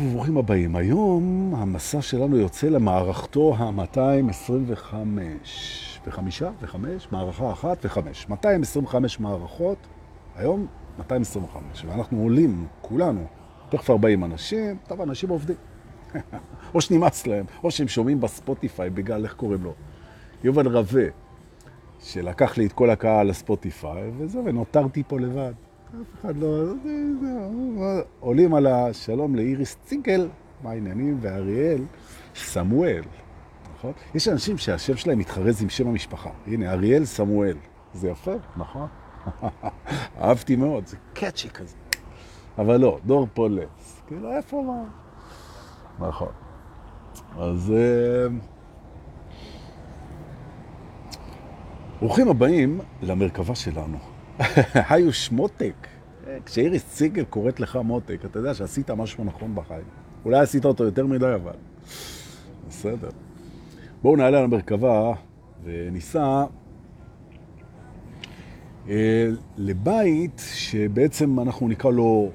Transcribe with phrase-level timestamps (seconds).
[0.00, 0.76] וברוכים הבאים.
[0.76, 4.94] היום המסע שלנו יוצא למערכתו ה-225
[6.06, 8.28] וחמישה וחמש, מערכה אחת וחמש.
[8.28, 9.78] 225 מערכות,
[10.36, 10.66] היום
[10.98, 13.26] 225, ואנחנו עולים, כולנו,
[13.68, 15.56] תכף 40 אנשים, טוב, אנשים עובדים.
[16.74, 19.72] או שנמאס להם, או שהם שומעים בספוטיפיי בגלל, איך קוראים לו?
[20.44, 21.06] יובל רווה,
[22.00, 25.52] שלקח לי את כל הקהל לספוטיפיי, וזהו, ונותרתי פה לבד.
[26.02, 26.72] אף אחד לא...
[28.20, 30.28] עולים על השלום לאיריס ציגל,
[30.62, 31.82] מה העניינים, ואריאל,
[32.34, 33.02] סמואל,
[33.74, 33.92] נכון?
[34.14, 36.30] יש אנשים שהשם שלהם מתחרז עם שם המשפחה.
[36.46, 37.56] הנה, אריאל סמואל.
[37.94, 38.88] זה יפה, נכון?
[40.20, 41.76] אהבתי מאוד, זה קאצ'י כזה.
[42.58, 44.02] אבל לא, דור פולס.
[44.06, 44.84] כאילו, איפה מה?
[46.08, 46.32] נכון.
[47.38, 47.72] אז...
[52.00, 54.15] ברוכים הבאים למרכבה שלנו.
[54.90, 55.86] היו שמותק.
[56.46, 59.84] כשאיריס ציגל קוראת לך מותק, אתה יודע שעשית משהו נכון בחיים.
[60.24, 61.52] אולי עשית אותו יותר מדי, אבל...
[62.68, 63.08] בסדר.
[64.02, 65.12] בואו נעלה על המרכבה
[65.64, 66.44] וניסע
[68.88, 72.30] אה, לבית שבעצם אנחנו נקרא לו...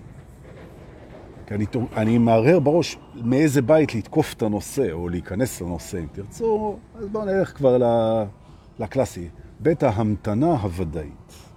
[1.51, 7.07] אני, אני מערער בראש מאיזה בית לתקוף את הנושא או להיכנס לנושא, אם תרצו, אז
[7.09, 7.77] בואו נלך כבר
[8.79, 9.27] לקלאסי.
[9.59, 11.50] בית ההמתנה הוודאית.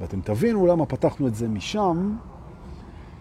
[0.00, 2.16] ואתם תבינו למה פתחנו את זה משם,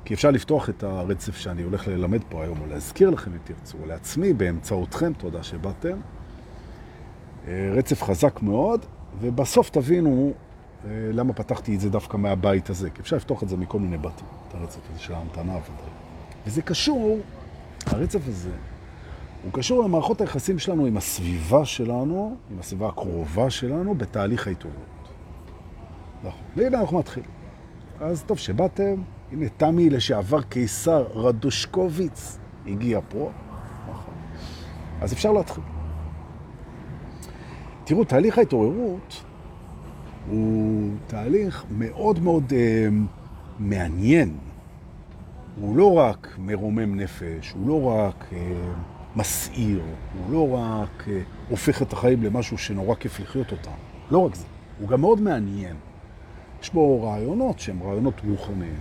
[0.05, 3.77] כי אפשר לפתוח את הרצף שאני הולך ללמד פה היום, או להזכיר לכם אם תרצו,
[3.81, 5.97] או לעצמי באמצעותכם, תודה שבאתם.
[7.47, 8.85] רצף חזק מאוד,
[9.21, 10.33] ובסוף תבינו
[10.87, 14.27] למה פתחתי את זה דווקא מהבית הזה, כי אפשר לפתוח את זה מכל מיני בתים,
[14.47, 15.93] את הרצף הזה של ההמתנה הוודאית.
[16.47, 17.19] וזה קשור,
[17.85, 18.51] הרצף הזה,
[19.43, 25.04] הוא קשור למערכות היחסים שלנו עם הסביבה שלנו, עם הסביבה הקרובה שלנו, בתהליך ההתעוררות.
[26.23, 26.41] נכון.
[26.55, 27.29] והנה אנחנו מתחילים.
[27.99, 28.95] אז טוב שבאתם,
[29.31, 33.31] הנה תמי לשעבר קיסר רדושקוביץ הגיע פה.
[33.89, 34.13] נכון.
[35.01, 35.63] אז אפשר להתחיל.
[37.83, 39.23] תראו, תהליך ההתעוררות
[40.29, 42.87] הוא תהליך מאוד מאוד אה,
[43.59, 44.37] מעניין.
[45.61, 48.25] הוא לא רק מרומם נפש, הוא לא רק...
[48.33, 48.73] אה,
[49.15, 49.81] מסעיר,
[50.13, 53.71] הוא לא רק אה, הופך את החיים למשהו שנורא כיף לחיות אותם.
[54.11, 54.45] לא רק זה,
[54.79, 55.75] הוא גם מאוד מעניין.
[56.61, 58.79] יש בו רעיונות שהם רעיונות רוחניים,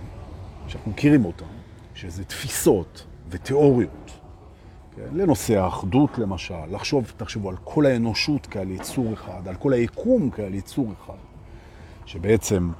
[0.67, 1.45] שאנחנו מכירים אותם,
[1.93, 4.11] שזה תפיסות ותיאוריות.
[4.95, 5.07] כן?
[5.13, 10.53] לנושא האחדות למשל, לחשוב, תחשבו על כל האנושות כעל יצור אחד, על כל היקום כעל
[10.53, 11.13] יצור אחד,
[12.05, 12.71] שבעצם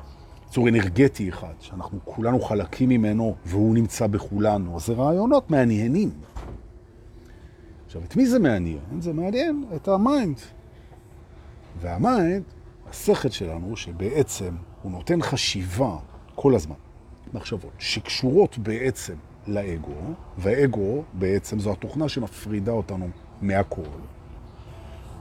[0.48, 4.76] יצור אנרגטי אחד, שאנחנו כולנו חלקים ממנו והוא נמצא בכולנו.
[4.76, 6.10] אז זה רעיונות מעניינים.
[7.86, 8.80] עכשיו, את מי זה מעניין?
[9.00, 10.40] זה מעניין את ה mind.
[11.82, 12.44] וה mind,
[12.90, 15.98] השכל שלנו, שבעצם הוא נותן חשיבה
[16.36, 16.76] כל הזמן,
[17.34, 19.14] מחשבות, שקשורות בעצם
[19.48, 19.94] לאגו,
[20.38, 23.10] והאגו בעצם זו התוכנה שמפרידה אותנו
[23.42, 23.82] מהכל.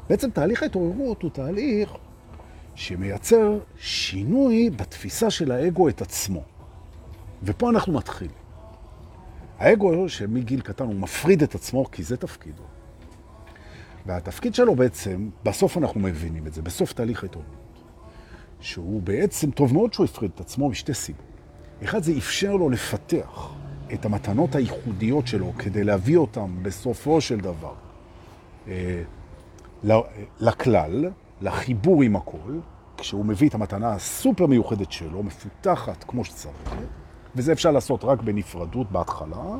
[0.09, 1.93] בעצם תהליך ההתעוררות הוא תהליך
[2.75, 6.43] שמייצר שינוי בתפיסה של האגו את עצמו.
[7.43, 8.35] ופה אנחנו מתחילים.
[9.59, 12.63] האגו שמגיל קטן הוא מפריד את עצמו כי זה תפקידו.
[14.07, 17.64] והתפקיד שלו בעצם, בסוף אנחנו מבינים את זה, בסוף תהליך ההתעוררות,
[18.65, 21.25] שהוא בעצם, טוב מאוד שהוא הפריד את עצמו משתי סיבות.
[21.85, 23.53] אחד, זה אפשר לו לפתח
[23.93, 27.75] את המתנות הייחודיות שלו כדי להביא אותם בסופו של דבר
[28.69, 29.03] אה,
[30.41, 31.11] לכלל,
[31.41, 32.59] לחיבור עם הכל,
[32.97, 36.75] כשהוא מביא את המתנה הסופר מיוחדת שלו, מפותחת כמו שצריך,
[37.37, 39.57] וזה אפשר לעשות רק בנפרדות בהתחלה.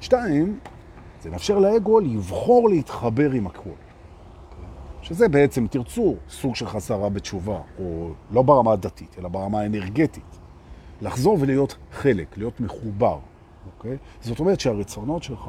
[0.00, 0.58] שתיים,
[1.22, 3.70] זה מאפשר לאגו לבחור להתחבר עם הכל.
[5.04, 10.38] שזה בעצם, תרצו, סוג של חזרה בתשובה, או לא ברמה הדתית, אלא ברמה האנרגטית.
[11.02, 13.18] לחזור ולהיות חלק, להיות מחובר,
[13.66, 13.96] אוקיי?
[14.20, 15.48] זאת אומרת שהרצונות שלך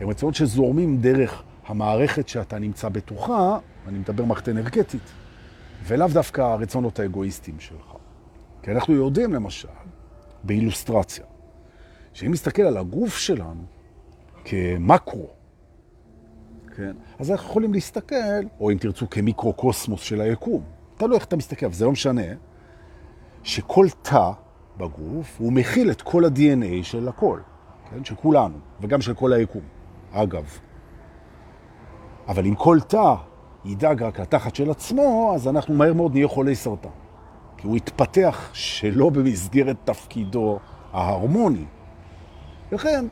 [0.00, 5.12] הם רצונות שזורמים דרך המערכת שאתה נמצא בתוכה, אני מדבר מערכת אנרגטית,
[5.84, 7.94] ולאו דווקא הרצונות האגואיסטיים שלך.
[8.62, 9.68] כי אנחנו יודעים, למשל,
[10.44, 11.24] באילוסטרציה,
[12.12, 13.62] שאם נסתכל על הגוף שלנו
[14.44, 15.28] כמקרו,
[16.76, 16.92] כן?
[17.18, 20.62] אז אנחנו יכולים להסתכל, או אם תרצו כמיקרוקוסמוס של היקום,
[20.96, 22.22] תלוי איך אתה מסתכל, אבל זה לא משנה,
[23.42, 24.30] שכל תא
[24.76, 27.40] בגוף הוא מכיל את כל ה-DNA של הכל,
[27.90, 28.04] כן?
[28.04, 29.62] של כולנו, וגם של כל היקום,
[30.12, 30.58] אגב.
[32.28, 33.14] אבל אם כל תא
[33.64, 36.88] ידאג רק לתחת של עצמו, אז אנחנו מהר מאוד נהיה חולי סרטן.
[37.56, 40.58] כי הוא התפתח שלא במסגרת תפקידו
[40.92, 41.64] ההרמוני.
[42.72, 43.06] לכן,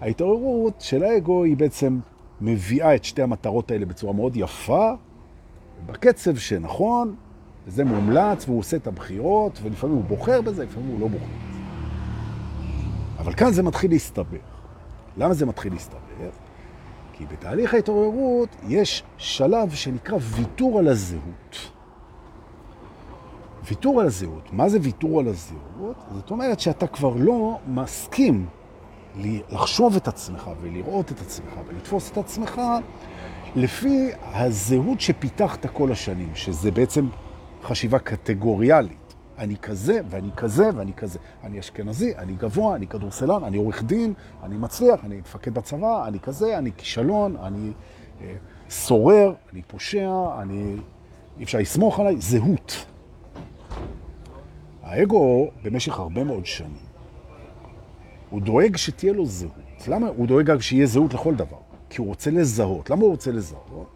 [0.00, 1.98] ההתעוררות של האגו היא בעצם
[2.40, 4.92] מביאה את שתי המטרות האלה בצורה מאוד יפה,
[5.86, 7.14] בקצב שנכון,
[7.66, 11.58] וזה מומלץ, והוא עושה את הבחירות, ולפעמים הוא בוחר בזה, לפעמים הוא לא בוחר בזה.
[13.18, 14.58] אבל כאן זה מתחיל להסתבך.
[15.16, 15.98] למה זה מתחיל להסתבך?
[17.12, 21.72] כי בתהליך ההתעוררות יש שלב שנקרא ויתור על הזהות.
[23.64, 24.52] ויתור על הזהות.
[24.52, 25.96] מה זה ויתור על הזהות?
[26.14, 28.46] זאת אומרת שאתה כבר לא מסכים
[29.50, 32.60] לחשוב את עצמך ולראות את עצמך ולתפוס את עצמך
[33.56, 37.08] לפי הזהות שפיתחת כל השנים, שזה בעצם
[37.62, 39.14] חשיבה קטגוריאלית.
[39.38, 41.18] אני כזה, ואני כזה, ואני כזה.
[41.44, 46.20] אני אשכנזי, אני גבוה, אני כדורסלן, אני עורך דין, אני מצליח, אני מפקד בצבא, אני
[46.20, 47.72] כזה, אני כישלון, אני
[48.20, 48.34] אה,
[48.70, 50.10] סורר, אני פושע,
[50.42, 50.76] אני...
[51.38, 52.86] אי אפשר לסמוך עליי, זהות.
[54.82, 56.87] האגו, במשך הרבה מאוד שנים,
[58.30, 59.88] הוא דואג שתהיה לו זהות.
[59.88, 60.08] למה?
[60.16, 61.56] הוא דואג שיהיה זהות לכל דבר.
[61.90, 62.90] כי הוא רוצה לזהות.
[62.90, 63.86] למה הוא רוצה לזהות?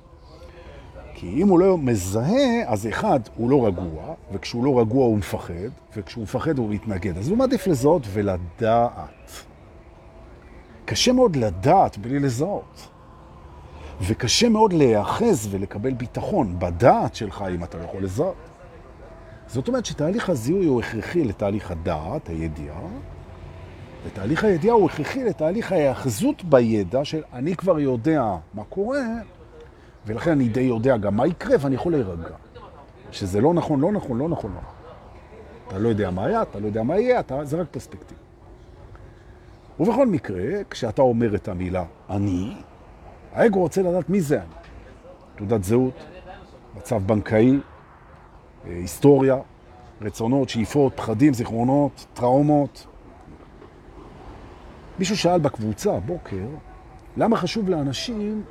[1.14, 5.70] כי אם הוא לא מזהה, אז אחד, הוא לא רגוע, וכשהוא לא רגוע הוא מפחד,
[5.96, 7.18] וכשהוא מפחד הוא מתנגד.
[7.18, 9.30] אז הוא מעדיף לזהות ולדעת.
[10.84, 12.88] קשה מאוד לדעת בלי לזהות.
[14.00, 18.34] וקשה מאוד להיאחז ולקבל ביטחון בדעת שלך אם אתה יכול לזהות.
[19.46, 22.88] זאת אומרת שתהליך הזיהוי הוא הכרחי לתהליך הדעת, הידיעה,
[24.06, 29.00] ותהליך הידיעה הוא הכרחי לתהליך ההאחזות בידע של אני כבר יודע מה קורה,
[30.06, 32.34] ולכן אני די יודע גם מה יקרה ואני יכול להירגע.
[33.10, 34.72] שזה לא נכון, לא נכון, לא נכון, לא נכון.
[35.68, 38.18] אתה לא יודע מה היה, אתה לא יודע מה יהיה, אתה, זה רק פרספקטיב.
[39.80, 42.54] ובכל מקרה, כשאתה אומר את המילה אני,
[43.32, 44.54] האגו רוצה לדעת מי זה אני.
[45.36, 45.94] תעודת זהות,
[46.76, 47.60] מצב בנקאי,
[48.66, 49.36] אה, היסטוריה,
[50.00, 52.86] רצונות, שאיפות, פחדים, זיכרונות, טראומות.
[55.02, 56.46] מישהו שאל בקבוצה בוקר,
[57.16, 58.44] למה חשוב לאנשים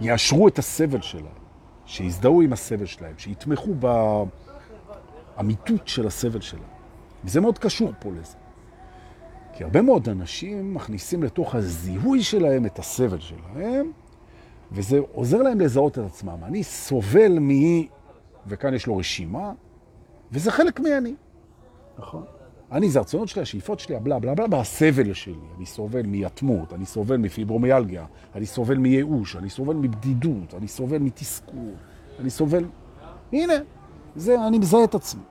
[0.00, 1.24] שיאשרו את הסבל שלהם,
[1.86, 3.74] שיזדהו עם הסבל שלהם, שיתמכו
[5.36, 6.62] באמיתות של הסבל שלהם.
[7.24, 8.36] וזה מאוד קשור פה לזה.
[9.52, 13.92] כי הרבה מאוד אנשים מכניסים לתוך הזיהוי שלהם את הסבל שלהם,
[14.72, 16.38] וזה עוזר להם לזהות את עצמם.
[16.42, 17.50] אני סובל מ...
[18.46, 19.52] וכאן יש לו רשימה,
[20.32, 21.14] וזה חלק מאני.
[21.98, 22.24] נכון?
[22.72, 25.34] אני, זה הרצונות שלי, השאיפות שלי, הבלה בלה בלה, והסבל שלי.
[25.56, 31.72] אני סובל מיתמות, אני סובל מפיברומיאלגיה, אני סובל מייאוש, אני סובל מבדידות, אני סובל מתסכול,
[32.20, 32.64] אני סובל...
[33.32, 33.54] הנה,
[34.16, 35.22] זה, אני מזהה את עצמי.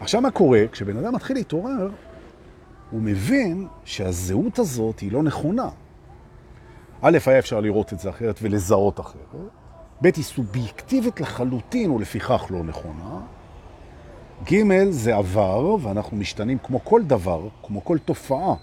[0.00, 0.64] עכשיו מה קורה?
[0.72, 1.90] כשבן אדם מתחיל להתעורר,
[2.90, 5.68] הוא מבין שהזהות הזאת היא לא נכונה.
[7.02, 9.34] א', היה אפשר לראות את זה אחרת ולזהות אחרת.
[10.02, 13.20] ב', היא סובייקטיבית לחלוטין ולפיכך לא נכונה.
[14.44, 18.54] ג' זה עבר, ואנחנו משתנים כמו כל דבר, כמו כל תופעה.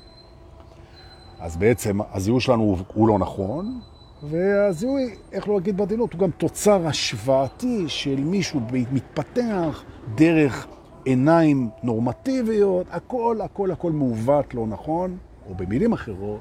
[1.39, 3.79] אז בעצם הזיהוי שלנו הוא, הוא לא נכון,
[4.23, 8.61] והזיהוי, איך לא להגיד בעדינות, הוא גם תוצר השוואתי של מישהו
[8.91, 9.83] מתפתח
[10.15, 10.67] דרך
[11.05, 15.17] עיניים נורמטיביות, הכל, הכל, הכל מעוות לא נכון,
[15.49, 16.39] או במילים אחרות,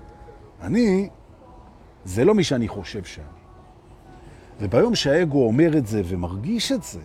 [0.62, 1.08] אני,
[2.04, 3.26] זה לא מי שאני חושב שאני.
[4.60, 7.00] וביום שהאגו אומר את זה ומרגיש את זה,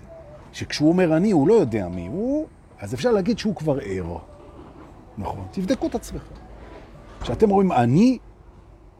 [0.60, 2.48] שכשהוא אומר אני, הוא לא יודע מי הוא,
[2.80, 4.18] אז אפשר להגיד שהוא כבר ער.
[5.18, 6.36] נכון, תבדקו את עצמכם.
[7.22, 8.18] כשאתם רואים אני,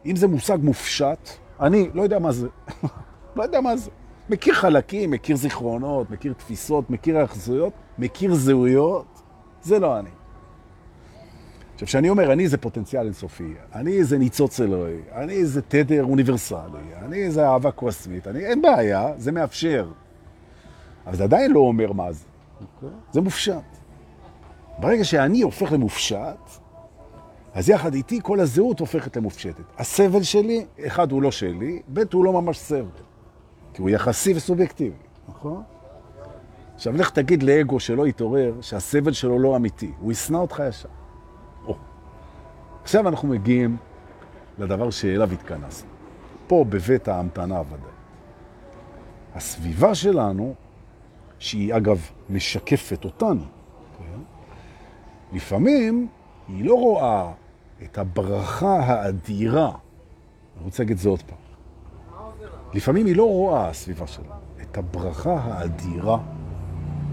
[0.06, 1.28] אם זה מושג מופשט,
[1.60, 2.48] אני לא יודע מה זה.
[3.36, 3.90] לא יודע מה זה.
[4.30, 9.22] מכיר חלקים, מכיר זיכרונות, מכיר תפיסות, מכיר היחזויות, מכיר זהויות,
[9.62, 10.10] זה לא אני.
[11.74, 16.94] עכשיו, כשאני אומר אני זה פוטנציאל אינסופי, אני זה ניצוץ אלוהי, אני זה תדר אוניברסלי,
[17.02, 19.88] אני זה אהבה קוסמית, אני, אין בעיה, זה מאפשר.
[21.10, 22.24] אבל זה עדיין לא אומר מה זה.
[23.12, 23.54] זה מופשט.
[24.78, 26.38] ברגע שאני הופך למופשט,
[27.54, 29.64] אז יחד איתי כל הזהות הופכת למופשטת.
[29.78, 32.84] הסבל שלי, אחד הוא לא שלי, ב' הוא לא ממש סבל.
[33.74, 34.96] כי הוא יחסי וסובייקטיבי,
[35.28, 35.62] נכון?
[36.74, 40.88] עכשיו לך תגיד לאגו שלא יתעורר שהסבל שלו לא אמיתי, הוא ישנא אותך ישר.
[41.66, 41.76] או.
[42.82, 43.76] עכשיו אנחנו מגיעים
[44.58, 45.88] לדבר שאליו התכנסנו.
[46.46, 47.90] פה בבית ההמתנה הוודאי.
[49.34, 50.54] הסביבה שלנו
[51.40, 53.42] שהיא אגב משקפת אותנו.
[53.98, 54.20] כן?
[55.32, 56.08] לפעמים
[56.48, 57.32] היא לא רואה
[57.82, 61.38] את הברכה האדירה, אני רוצה להגיד את זה עוד פעם.
[62.74, 66.18] לפעמים היא לא רואה, הסביבה שלה, את הברכה האדירה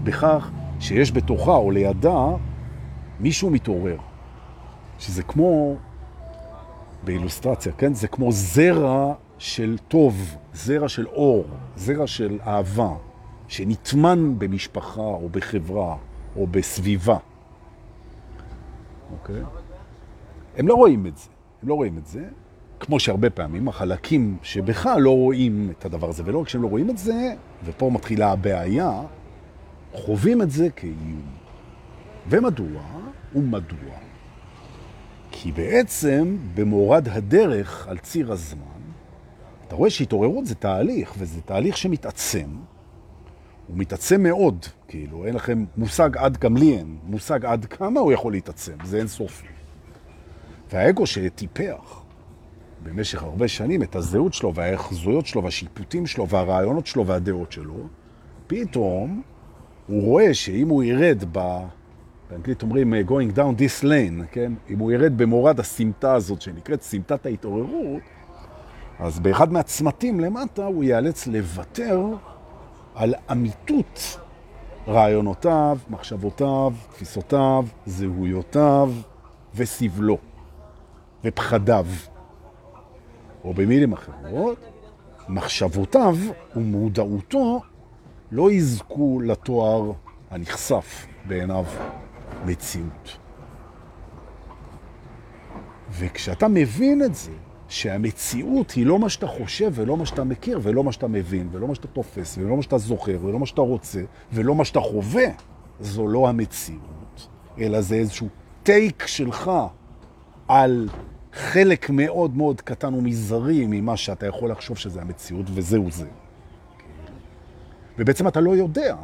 [0.04, 2.26] בכך שיש בתוכה או לידה
[3.20, 3.96] מישהו מתעורר.
[4.98, 5.76] שזה כמו,
[7.04, 7.94] באילוסטרציה, כן?
[7.94, 11.44] זה כמו זרע של טוב, זרע של אור,
[11.76, 12.94] זרע של אהבה,
[13.48, 15.96] שנטמן במשפחה או בחברה
[16.36, 17.18] או בסביבה.
[19.12, 19.42] אוקיי?
[20.56, 21.28] הם לא רואים את זה.
[21.62, 22.24] הם לא רואים את זה,
[22.80, 26.90] כמו שהרבה פעמים החלקים שבך לא רואים את הדבר הזה, ולא רק שהם לא רואים
[26.90, 29.02] את זה, ופה מתחילה הבעיה,
[29.92, 31.22] חווים את זה כאיום.
[32.28, 32.82] ומדוע?
[33.34, 33.94] ומדוע?
[35.30, 38.62] כי בעצם במורד הדרך על ציר הזמן,
[39.66, 42.48] אתה רואה שהתעוררות זה תהליך, וזה תהליך שמתעצם,
[43.68, 48.12] הוא מתעצם מאוד, כאילו, אין לכם מושג עד, גם לי אין, מושג עד כמה הוא
[48.12, 49.46] יכול להתעצם, זה אין סופי.
[50.72, 52.02] והאגו שטיפח
[52.82, 57.74] במשך הרבה שנים את הזהות שלו והאחזויות שלו והשיפוטים שלו והרעיונות שלו והדעות שלו,
[58.46, 59.22] פתאום
[59.86, 61.58] הוא רואה שאם הוא ירד ב...
[62.30, 64.52] באנגלית אומרים going down this lane, כן?
[64.70, 68.02] אם הוא ירד במורד הסמטה הזאת שנקראת סמטת ההתעוררות,
[68.98, 72.00] אז באחד מהצמתים למטה הוא ייאלץ לוותר
[72.98, 74.18] על אמיתות
[74.88, 78.92] רעיונותיו, מחשבותיו, תפיסותיו, זהויותיו
[79.54, 80.18] וסבלו
[81.24, 81.86] ופחדיו.
[83.44, 84.58] או במילים אחרות,
[85.28, 86.16] מחשבותיו
[86.56, 87.60] ומודעותו
[88.30, 89.92] לא יזכו לתואר
[90.30, 91.64] הנחשף בעיניו
[92.44, 93.18] מציאות.
[95.90, 97.32] וכשאתה מבין את זה,
[97.68, 101.68] שהמציאות היא לא מה שאתה חושב ולא מה שאתה מכיר ולא מה שאתה מבין ולא
[101.68, 104.00] מה שאתה תופס ולא מה שאתה זוכר ולא מה שאתה רוצה
[104.32, 105.26] ולא מה שאתה חווה,
[105.80, 108.28] זו לא המציאות, אלא זה איזשהו
[108.62, 109.50] טייק שלך
[110.48, 110.88] על
[111.32, 116.08] חלק מאוד מאוד קטן ומזערי ממה שאתה יכול לחשוב שזה המציאות וזהו זה.
[117.98, 118.96] ובעצם אתה לא יודע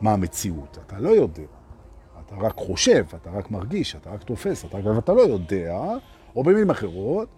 [0.00, 1.42] מה המציאות, אתה לא יודע.
[2.26, 5.78] אתה רק חושב, אתה רק מרגיש, אתה רק תופס, אתה, אתה לא יודע,
[6.36, 7.28] או במילים אחרות,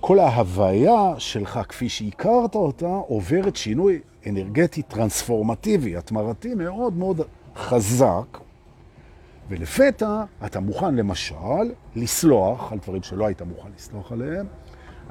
[0.00, 7.20] כל ההוויה שלך כפי שהכרת אותה עוברת שינוי אנרגטי טרנספורמטיבי, התמרתי מאוד מאוד
[7.56, 8.38] חזק,
[9.48, 14.46] ולפתע אתה מוכן למשל לסלוח על דברים שלא היית מוכן לסלוח עליהם,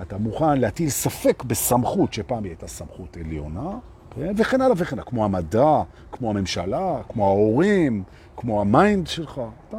[0.01, 3.71] אתה מוכן להטיל ספק בסמכות שפעם היא הייתה סמכות עליונה,
[4.15, 4.33] כן?
[4.38, 5.81] וכן הלאה וכן הלאה, כמו המדע,
[6.12, 8.03] כמו הממשלה, כמו ההורים,
[8.38, 9.77] כמו ה mind שלך, אתה...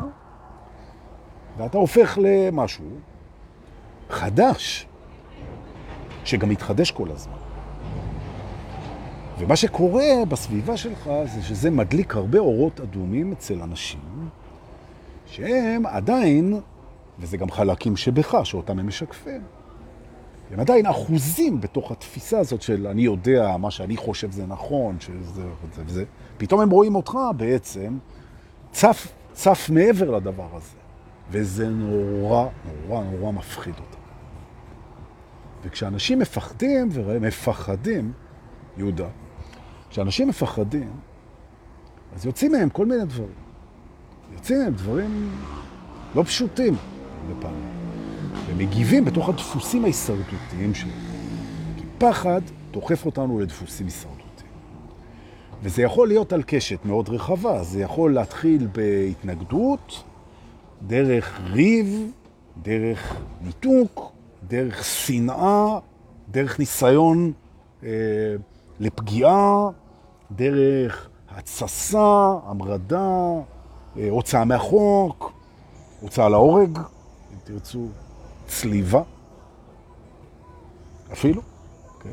[1.58, 2.84] ואתה הופך למשהו
[4.10, 4.86] חדש,
[6.24, 7.32] שגם מתחדש כל הזמן.
[9.38, 14.28] ומה שקורה בסביבה שלך זה שזה מדליק הרבה אורות אדומים אצל אנשים,
[15.26, 16.60] שהם עדיין,
[17.18, 19.42] וזה גם חלקים שבך, שאותם הם משקפים,
[20.50, 25.42] הם עדיין אחוזים בתוך התפיסה הזאת של אני יודע, מה שאני חושב זה נכון, שזה
[25.70, 26.04] וזה וזה.
[26.36, 27.98] פתאום הם רואים אותך בעצם
[28.72, 30.77] צף, צף מעבר לדבר הזה.
[31.30, 32.48] וזה נורא,
[32.86, 33.98] נורא, נורא מפחיד אותם.
[35.62, 38.12] וכשאנשים מפחדים, ומפחדים,
[38.76, 39.08] יהודה,
[39.90, 40.90] כשאנשים מפחדים,
[42.14, 43.48] אז יוצאים מהם כל מיני דברים.
[44.32, 45.30] יוצאים מהם דברים
[46.14, 46.74] לא פשוטים
[47.30, 47.68] לפעמים.
[48.46, 50.92] ומגיבים בתוך הדפוסים ההישרדותיים שלהם.
[51.76, 54.50] כי פחד דוחף אותנו לדפוסים הישרדותיים.
[55.62, 57.62] וזה יכול להיות על קשת מאוד רחבה.
[57.62, 60.04] זה יכול להתחיל בהתנגדות,
[60.86, 62.12] דרך ריב,
[62.62, 64.12] דרך ניתוק,
[64.48, 65.78] דרך שנאה,
[66.30, 67.32] דרך ניסיון
[67.82, 67.88] אה,
[68.80, 69.68] לפגיעה,
[70.30, 73.30] דרך הצסה, המרדה,
[73.96, 75.32] אה, הוצאה מהחוק,
[76.00, 77.88] הוצאה להורג, אם תרצו,
[78.46, 79.02] צליבה,
[81.12, 82.02] אפילו, okay.
[82.02, 82.10] כן?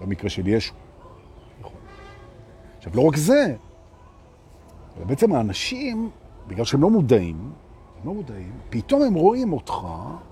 [0.00, 0.74] במקרה של ישו.
[1.60, 1.80] נכון.
[2.78, 3.56] עכשיו, לא רק זה,
[4.96, 6.10] אלא בעצם האנשים,
[6.46, 7.52] בגלל שהם לא מודעים,
[8.04, 9.74] לא מודעים, פתאום הם רואים אותך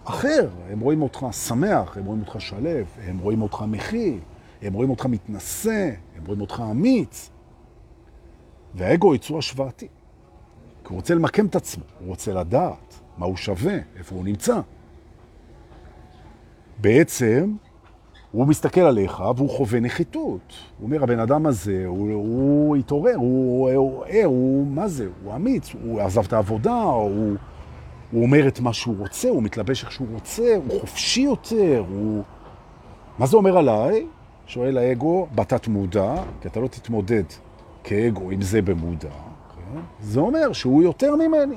[0.04, 4.18] אחר, הם רואים אותך שמח, הם רואים אותך שלב, הם רואים אותך מכיל,
[4.62, 7.30] הם רואים אותך מתנשא, הם רואים אותך אמיץ.
[8.74, 9.88] והאגו יצור השוואתי.
[10.84, 14.60] כי הוא רוצה למקם את עצמו, הוא רוצה לדעת מה הוא שווה, איפה הוא נמצא.
[16.78, 17.54] בעצם
[18.32, 20.52] הוא מסתכל עליך והוא חווה נחיתות.
[20.78, 25.08] הוא אומר, הבן אדם הזה, הוא, הוא התעורר, הוא ער, הוא, הוא, הוא, מה זה?
[25.24, 27.36] הוא אמיץ, הוא עזב את העבודה, הוא...
[28.12, 32.22] הוא אומר את מה שהוא רוצה, הוא מתלבש איך שהוא רוצה, הוא חופשי יותר, הוא...
[33.18, 34.06] מה זה אומר עליי?
[34.46, 37.24] שואל האגו בתת מודע, כי אתה לא תתמודד
[37.84, 39.08] כאגו עם זה במודע,
[39.54, 39.80] כן?
[40.00, 41.56] זה אומר שהוא יותר ממני.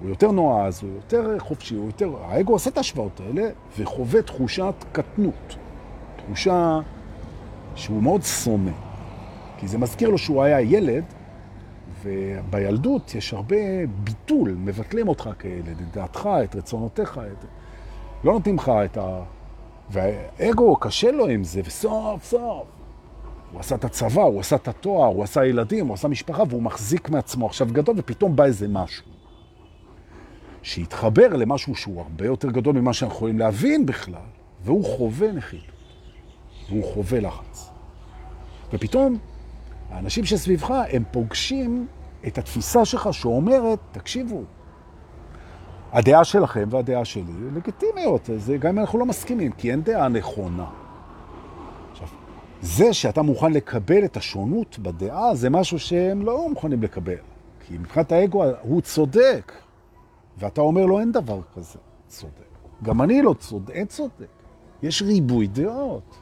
[0.00, 2.10] הוא יותר נועז, הוא יותר חופשי, הוא יותר...
[2.22, 5.56] האגו עושה את השוואות האלה וחווה תחושת קטנות.
[6.16, 6.80] תחושה
[7.74, 8.72] שהוא מאוד שונא.
[9.58, 11.04] כי זה מזכיר לו שהוא היה ילד
[12.06, 13.56] ובילדות יש הרבה
[14.04, 17.44] ביטול, מבטלים אותך כילד, את דעתך, את רצונותיך, את...
[18.24, 19.22] לא נותנים לך את ה...
[19.90, 22.66] והאגו קשה לו עם זה, וסוף סוף
[23.52, 26.62] הוא עשה את הצבא, הוא עשה את התואר, הוא עשה ילדים, הוא עשה משפחה, והוא
[26.62, 29.04] מחזיק מעצמו עכשיו גדול, ופתאום בא איזה משהו.
[30.62, 34.26] שהתחבר למשהו שהוא הרבה יותר גדול ממה שאנחנו יכולים להבין בכלל,
[34.64, 35.74] והוא חווה נחיתות,
[36.68, 37.70] והוא חווה לחץ.
[38.72, 39.18] ופתאום
[39.90, 41.86] האנשים שסביבך הם פוגשים
[42.26, 44.42] את התפיסה שלך שאומרת, תקשיבו,
[45.92, 50.66] הדעה שלכם והדעה שלי לגיטימיות, זה גם אם אנחנו לא מסכימים, כי אין דעה נכונה.
[51.92, 52.08] עכשיו,
[52.62, 57.16] זה שאתה מוכן לקבל את השונות בדעה, זה משהו שהם לא מוכנים לקבל.
[57.66, 59.52] כי מבחינת האגו הוא צודק,
[60.38, 61.78] ואתה אומר לו אין דבר כזה
[62.08, 62.32] צודק.
[62.82, 64.26] גם אני לא צודק, אין צודק.
[64.82, 66.16] יש ריבוי דעות.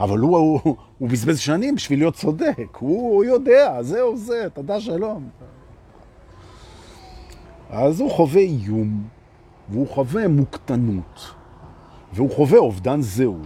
[0.00, 4.80] אבל הוא, הוא, הוא בזבז שנים בשביל להיות צודק, הוא, הוא יודע, זהו זה, תודה
[4.80, 5.28] שלום.
[7.70, 9.02] אז הוא חווה איום,
[9.68, 11.34] והוא חווה מוקטנות,
[12.12, 13.44] והוא חווה אובדן זהות,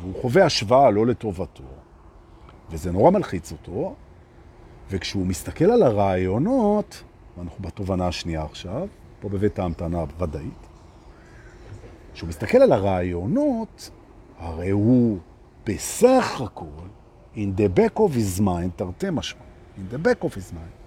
[0.00, 1.64] והוא חווה השוואה לא לטובתו,
[2.70, 3.94] וזה נורא מלחיץ אותו,
[4.90, 7.02] וכשהוא מסתכל על הרעיונות,
[7.38, 8.88] ואנחנו בתובנה השנייה עכשיו,
[9.20, 10.66] פה בבית ההמתנה ודאית,
[12.14, 13.90] כשהוא מסתכל על הרעיונות,
[14.40, 15.18] הרי הוא
[15.66, 16.64] בסך הכל,
[17.36, 19.40] in the back of his mind, תרתי משמע,
[19.76, 20.80] in the back of his mind,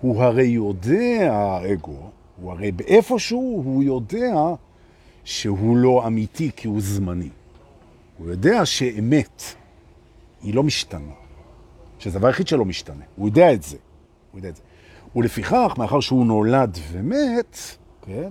[0.00, 2.10] הוא הרי יודע, האגו,
[2.40, 4.34] הוא הרי באיפשהו הוא יודע
[5.24, 7.28] שהוא לא אמיתי כי הוא זמני.
[8.18, 9.42] הוא יודע שאמת
[10.42, 11.12] היא לא משתנה,
[11.98, 13.04] שזה הדבר היחיד שלא משתנה.
[13.16, 13.76] הוא יודע את זה.
[14.32, 14.62] הוא יודע את זה.
[15.16, 17.58] ולפיכך, מאחר שהוא נולד ומת,
[18.02, 18.30] כן?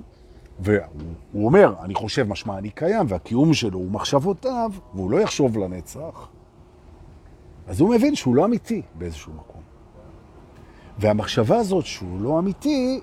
[0.60, 6.28] והוא אומר, אני חושב משמע אני קיים, והקיום שלו הוא מחשבותיו, והוא לא יחשוב לנצח,
[7.68, 9.62] אז הוא מבין שהוא לא אמיתי באיזשהו מקום.
[11.00, 13.00] והמחשבה הזאת שהוא לא אמיתי,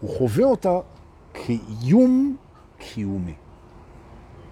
[0.00, 0.78] הוא חווה אותה
[1.34, 2.36] כאיום
[2.78, 3.34] קיומי.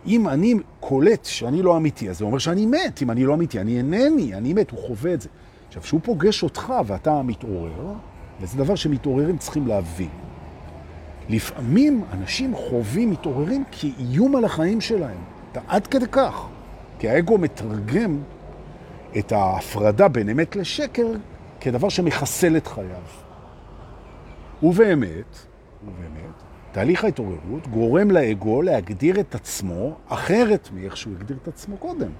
[0.06, 3.02] אם אני קולט שאני לא אמיתי, אז זה אומר שאני מת.
[3.02, 5.28] אם אני לא אמיתי, אני אינני, אני מת, הוא חווה את זה.
[5.68, 7.94] עכשיו, שהוא פוגש אותך ואתה מתעורר,
[8.40, 10.29] וזה דבר שמתעוררים צריכים להבין.
[11.30, 15.18] לפעמים אנשים חווים, מתעוררים כאיום על החיים שלהם.
[15.66, 16.46] עד כדי כך.
[16.98, 18.18] כי האגו מתרגם
[19.18, 21.06] את ההפרדה בין אמת לשקר
[21.60, 23.02] כדבר שמחסל את חייו.
[24.62, 25.38] ובאמת,
[25.84, 26.34] ובאמת,
[26.72, 32.10] תהליך ההתעוררות גורם לאגו להגדיר את עצמו אחרת מאיך שהוא הגדיר את עצמו קודם.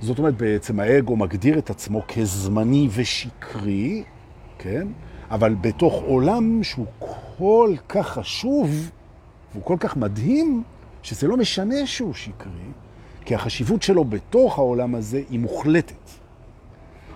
[0.00, 4.04] זאת אומרת, בעצם האגו מגדיר את עצמו כזמני ושקרי,
[4.58, 4.86] כן?
[5.30, 6.86] אבל בתוך עולם שהוא
[7.38, 8.90] כל כך חשוב,
[9.52, 10.62] והוא כל כך מדהים,
[11.02, 12.70] שזה לא משנה שהוא שקרי,
[13.24, 16.10] כי החשיבות שלו בתוך העולם הזה היא מוחלטת.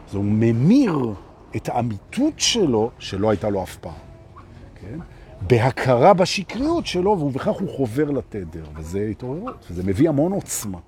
[0.08, 1.14] אז הוא ממיר
[1.56, 3.92] את האמיתות שלו, שלא הייתה לו אף פעם,
[4.80, 4.98] כן?
[5.46, 10.78] בהכרה בשקריות שלו, ובכך הוא חובר לתדר, וזה התעוררות, וזה מביא המון עוצמה.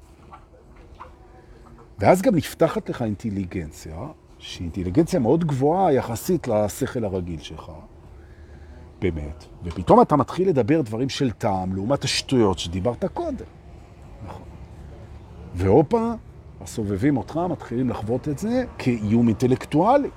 [1.98, 3.96] ואז גם נפתחת לך אינטליגנציה,
[4.42, 7.72] שהיא אינטליגנציה מאוד גבוהה יחסית לשכל הרגיל שלך,
[9.00, 13.46] באמת, ופתאום אתה מתחיל לדבר דברים של טעם, לעומת השטויות שדיברת קודם.
[14.26, 14.42] נכון.
[15.54, 16.12] והופה,
[16.60, 20.10] הסובבים אותך מתחילים לחוות את זה כאיום אינטלקטואלי.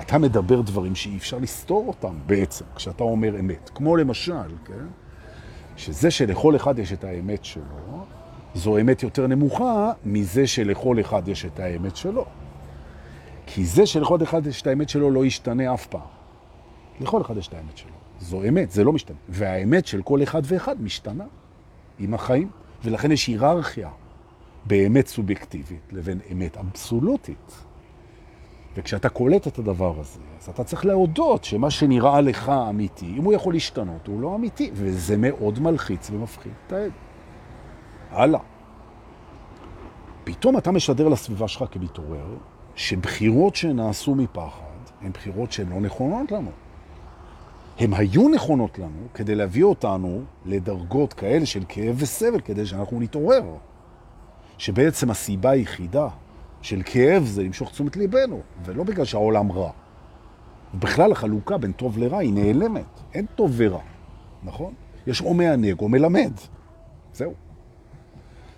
[0.00, 3.70] אתה מדבר דברים שאי אפשר לסתור אותם בעצם, כשאתה אומר אמת.
[3.74, 4.86] כמו למשל, כן?
[5.76, 8.04] שזה שלכל אחד יש את האמת שלו,
[8.54, 12.24] זו אמת יותר נמוכה מזה שלכל אחד יש את האמת שלו.
[13.46, 16.00] כי זה שלכל אחד יש את האמת שלו לא ישתנה אף פעם.
[17.00, 17.90] לכל אחד יש את האמת שלו.
[18.20, 19.16] זו אמת, זה לא משתנה.
[19.28, 21.24] והאמת של כל אחד ואחד משתנה
[21.98, 22.48] עם החיים,
[22.84, 23.90] ולכן יש היררכיה
[24.66, 27.62] באמת סובייקטיבית לבין אמת אבסולוטית.
[28.76, 33.32] וכשאתה קולט את הדבר הזה, אז אתה צריך להודות שמה שנראה לך אמיתי, אם הוא
[33.32, 36.92] יכול להשתנות, הוא לא אמיתי, וזה מאוד מלחיץ ומפחיד את העד.
[38.10, 38.40] הלאה.
[40.24, 42.26] פתאום אתה משדר לסביבה שלך כמתעורר,
[42.76, 44.60] שבחירות שנעשו מפחד
[45.02, 46.50] הן בחירות שהן לא נכונות לנו.
[47.78, 53.42] הן היו נכונות לנו כדי להביא אותנו לדרגות כאלה של כאב וסבל, כדי שאנחנו נתעורר.
[54.58, 56.08] שבעצם הסיבה היחידה
[56.62, 59.70] של כאב זה למשוך תשומת ליבנו, ולא בגלל שהעולם רע.
[60.74, 63.80] בכלל החלוקה בין טוב לרע היא נעלמת, אין טוב ורע,
[64.42, 64.74] נכון?
[65.06, 66.32] יש או מענג או מלמד.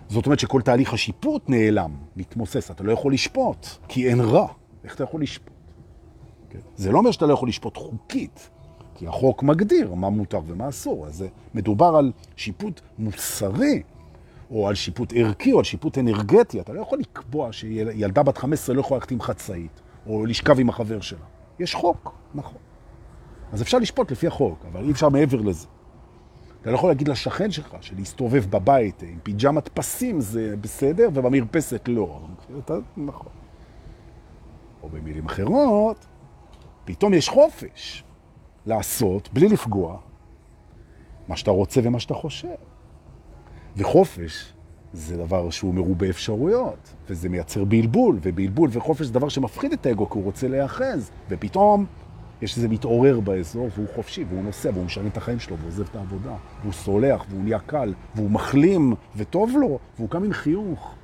[0.09, 4.47] זאת אומרת שכל תהליך השיפוט נעלם, מתמוסס, אתה לא יכול לשפוט, כי אין רע.
[4.83, 5.53] איך אתה יכול לשפוט?
[6.49, 6.59] כן?
[6.75, 8.49] זה לא אומר שאתה לא יכול לשפוט חוקית,
[8.95, 13.81] כי החוק מגדיר מה מותר ומה אסור, אז מדובר על שיפוט מוסרי,
[14.51, 16.59] או על שיפוט ערכי, או על שיפוט אנרגטי.
[16.59, 20.69] אתה לא יכול לקבוע שילדה בת 15 לא יכולה ללכת עם חצאית, או לשכב עם
[20.69, 21.25] החבר שלה.
[21.59, 22.57] יש חוק, נכון.
[23.51, 25.67] אז אפשר לשפוט לפי החוק, אבל אי אפשר מעבר לזה.
[26.61, 32.19] אתה לא יכול להגיד לשכן שלך שלהסתובב בבית עם פיג'מת פסים זה בסדר, ובמרפסת לא.
[32.59, 33.31] אתה, נכון.
[34.83, 36.05] או במילים אחרות,
[36.85, 38.03] פתאום יש חופש
[38.65, 39.97] לעשות בלי לפגוע
[41.27, 42.47] מה שאתה רוצה ומה שאתה חושב.
[43.77, 44.53] וחופש
[44.93, 50.09] זה דבר שהוא מרובה אפשרויות, וזה מייצר בלבול, ובלבול וחופש זה דבר שמפחיד את האגו,
[50.09, 51.85] כי הוא רוצה להיאחז, ופתאום
[52.41, 55.85] יש איזה מתעורר באזור, והוא חופשי, והוא נוסע, והוא משנה את החיים שלו, והוא עוזב
[55.91, 60.95] את העבודה, והוא סולח, והוא נהיה קל, והוא מחלים, וטוב לו, והוא קם עם חיוך,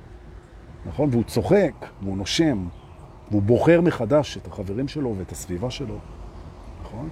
[0.86, 1.08] נכון?
[1.12, 2.66] והוא צוחק, והוא נושם,
[3.30, 5.98] והוא בוחר מחדש את החברים שלו ואת הסביבה שלו,
[6.82, 7.08] נכון?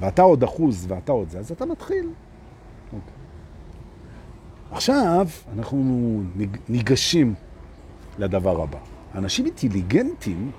[0.00, 2.10] ואתה עוד אחוז ואתה עוד זה, אז אתה מתחיל.
[2.86, 3.12] אוקיי.
[4.70, 6.20] עכשיו אנחנו
[6.68, 7.34] ניגשים
[8.18, 8.78] לדבר הבא.
[9.14, 10.50] אנשים אינטליגנטים,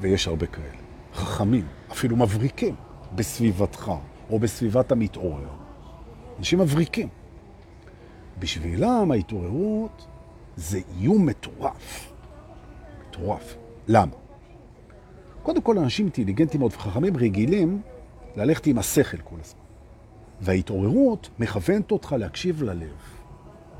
[0.00, 0.83] ויש הרבה כאלה,
[1.14, 2.74] חכמים, אפילו מבריקים,
[3.14, 3.92] בסביבתך
[4.30, 5.48] או בסביבת המתעורר.
[6.38, 7.08] אנשים מבריקים.
[8.38, 10.06] בשבילם ההתעוררות
[10.56, 12.12] זה איום מטורף.
[13.08, 13.56] מטורף.
[13.88, 14.12] למה?
[15.42, 17.82] קודם כל, אנשים אינטליגנטים מאוד וחכמים רגילים
[18.36, 19.60] ללכת עם השכל כל הזמן.
[20.40, 22.96] וההתעוררות מכוונת אותך להקשיב ללב.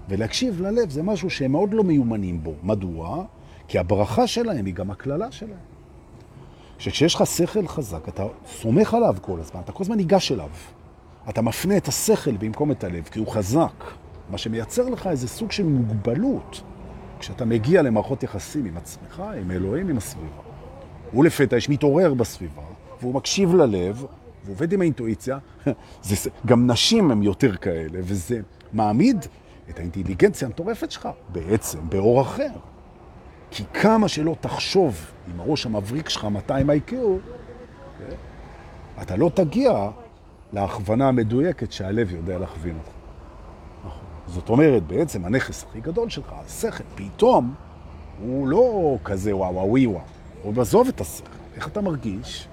[0.08, 2.54] ולהקשיב ללב זה משהו שהם מאוד לא מיומנים בו.
[2.62, 3.24] מדוע?
[3.68, 5.73] כי הברכה שלהם היא גם הכללה שלהם.
[6.78, 10.48] שכשיש לך שכל חזק, אתה סומך עליו כל הזמן, אתה כל הזמן ניגש אליו.
[11.28, 13.84] אתה מפנה את השכל במקום את הלב, כי הוא חזק.
[14.30, 16.62] מה שמייצר לך איזה סוג של מוגבלות,
[17.18, 20.42] כשאתה מגיע למערכות יחסים עם עצמך, עם אלוהים, עם הסביבה.
[21.12, 22.62] הוא לפתע יש מתעורר בסביבה,
[23.00, 23.96] והוא מקשיב ללב,
[24.44, 25.38] והוא עובד עם האינטואיציה.
[26.02, 28.40] זה, גם נשים הם יותר כאלה, וזה
[28.72, 29.26] מעמיד
[29.70, 32.50] את האינטליגנציה המטורפת שלך בעצם באור אחר.
[33.54, 36.94] כי כמה שלא תחשוב עם הראש המבריק שלך 200 IQ,
[39.02, 39.90] אתה לא תגיע
[40.52, 42.92] להכוונה המדויקת שהלב יודע להכווין אותך.
[43.86, 44.02] נכון.
[44.26, 47.54] זאת אומרת, בעצם הנכס הכי גדול שלך, השכל, פתאום
[48.20, 50.00] הוא לא כזה וואו וואו וואו.
[50.42, 51.26] הוא מזוב את השכל.
[51.56, 52.48] איך אתה מרגיש?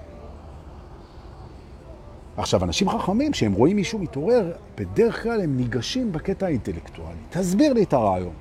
[2.36, 7.18] עכשיו, אנשים חכמים, שהם רואים מישהו מתעורר, בדרך כלל הם ניגשים בקטע האינטלקטואלי.
[7.30, 8.34] תסביר לי את הרעיונות.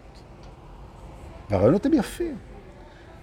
[1.49, 2.50] והרעיונות הם יפים.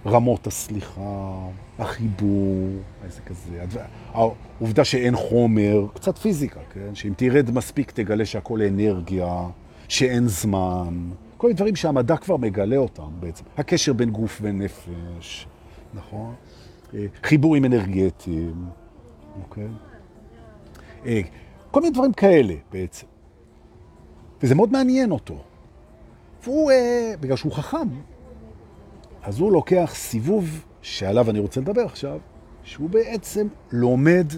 [0.05, 1.33] רמות הסליחה,
[1.79, 2.69] החיבור,
[3.03, 3.81] איזה כזה.
[4.13, 6.95] העובדה שאין חומר, קצת פיזיקה, כן?
[6.95, 9.47] שאם תרד מספיק תגלה שהכל אנרגיה,
[9.87, 11.09] שאין זמן.
[11.37, 13.43] כל מיני דברים שהמדע כבר מגלה אותם בעצם.
[13.57, 15.47] הקשר בין גוף ונפש,
[15.93, 16.33] נכון?
[16.93, 18.65] אה, חיבורים אנרגטיים,
[19.41, 19.67] אוקיי?
[21.05, 21.21] אה,
[21.71, 23.07] כל מיני דברים כאלה בעצם.
[24.43, 25.43] וזה מאוד מעניין אותו.
[26.43, 27.87] והוא, אה, בגלל שהוא חכם,
[29.23, 32.19] אז הוא לוקח סיבוב שעליו אני רוצה לדבר עכשיו,
[32.63, 34.33] שהוא בעצם לומד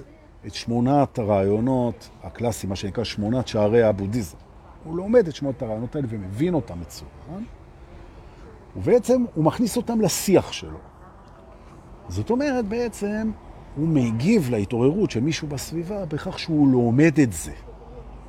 [0.47, 4.37] את שמונת הרעיונות הקלאסיים, מה שנקרא שמונת שערי הבודהיזם.
[4.83, 7.45] הוא לומד את שמונת הרעיונות האלה ומבין אותם מצוין,
[8.75, 10.77] ובעצם הוא מכניס אותם לשיח שלו.
[12.09, 13.31] זאת אומרת, בעצם
[13.75, 17.53] הוא מגיב להתעוררות של מישהו בסביבה בכך שהוא לומד את זה.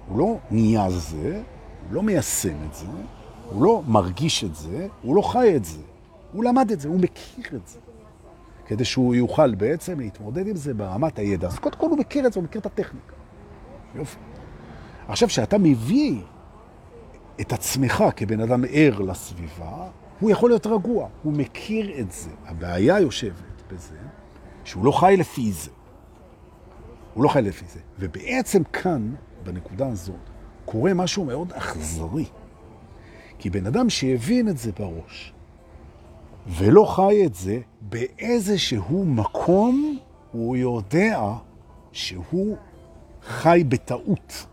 [0.09, 1.43] הוא לא נהיה זה,
[1.87, 2.87] הוא לא מיישם את זה,
[3.51, 5.81] הוא לא מרגיש את זה, הוא לא חי את זה.
[6.33, 7.79] הוא למד את זה, הוא מכיר את זה.
[8.66, 11.47] כדי שהוא יוכל בעצם להתמודד עם זה ברמת הידע.
[11.47, 13.14] אז קודם כל הוא מכיר את זה, הוא מכיר את הטכניקה.
[13.95, 14.18] יופי.
[15.09, 16.21] עכשיו, כשאתה מביא
[17.40, 19.88] את עצמך כבן אדם ער לסביבה,
[20.21, 22.31] הוא יכול להיות רגוע, הוא מכיר את זה.
[22.47, 23.97] הבעיה יושבת בזה
[24.64, 25.71] שהוא לא חי לפי זה.
[27.14, 27.81] הוא לא חי לפי זה.
[27.99, 29.14] ובעצם כאן,
[29.45, 30.31] בנקודה הזאת,
[30.64, 32.27] קורה משהו מאוד אכזרי.
[33.38, 35.32] כי בן אדם שהבין את זה בראש,
[36.46, 39.98] ולא חי את זה, באיזשהו מקום
[40.33, 41.22] הוא יודע
[41.92, 42.57] שהוא
[43.22, 44.46] חי בטעות.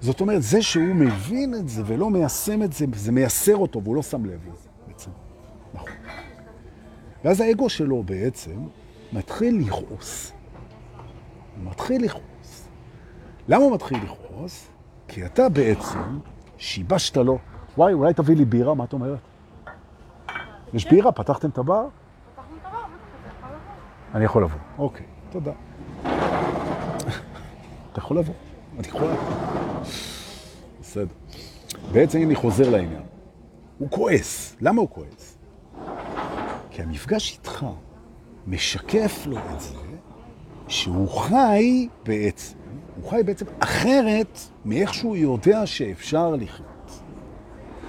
[0.00, 3.96] זאת אומרת, זה שהוא מבין את זה ולא מיישם את זה, זה מייסר אותו והוא
[3.96, 5.10] לא שם לב לזה בעצם.
[5.74, 5.90] נכון.
[7.24, 8.66] ואז האגו שלו בעצם
[9.12, 10.32] מתחיל לכעוס.
[11.56, 12.68] הוא מתחיל לכעוס.
[13.48, 14.68] למה הוא מתחיל לכעוס?
[15.08, 16.18] כי אתה בעצם
[16.58, 17.38] שיבשת לו.
[17.76, 19.18] וואי, אולי תביא לי בירה, מה את אומרת?
[20.74, 21.12] יש בירה?
[21.12, 21.86] פתחתם את הבר?
[22.34, 22.78] פתחנו את הבר,
[24.14, 24.58] אני יכול לבוא.
[24.78, 25.52] אוקיי, תודה.
[27.92, 28.34] אתה יכול לבוא.
[28.78, 29.82] אני יכול לבוא.
[30.80, 31.14] בסדר.
[31.92, 33.02] בעצם אני חוזר לעניין.
[33.78, 34.56] הוא כועס.
[34.60, 35.38] למה הוא כועס?
[36.70, 37.66] כי המפגש איתך
[38.46, 39.74] משקף לו את זה
[40.68, 42.56] שהוא חי בעצם,
[42.96, 46.71] הוא חי בעצם אחרת מאיך שהוא יודע שאפשר לחיות.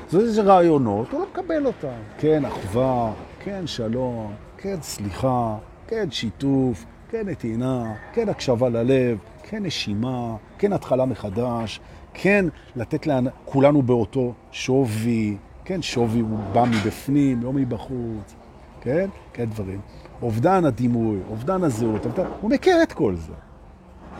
[0.09, 1.87] זה איזה רעיונות, הוא לא מקבל אותם.
[2.17, 5.55] כן, אחווה, כן, שלום, כן, סליחה,
[5.87, 11.79] כן, שיתוף, כן, נתינה, כן, הקשבה ללב, כן, נשימה, כן, התחלה מחדש,
[12.13, 18.35] כן, לתת לה, כולנו באותו שווי, כן, שווי הוא בא מבפנים, לא מבחוץ,
[18.81, 19.79] כן, כן, דברים.
[20.21, 23.33] אובדן הדימוי, אובדן הזהות, אובדן, הוא מכיר את כל זה,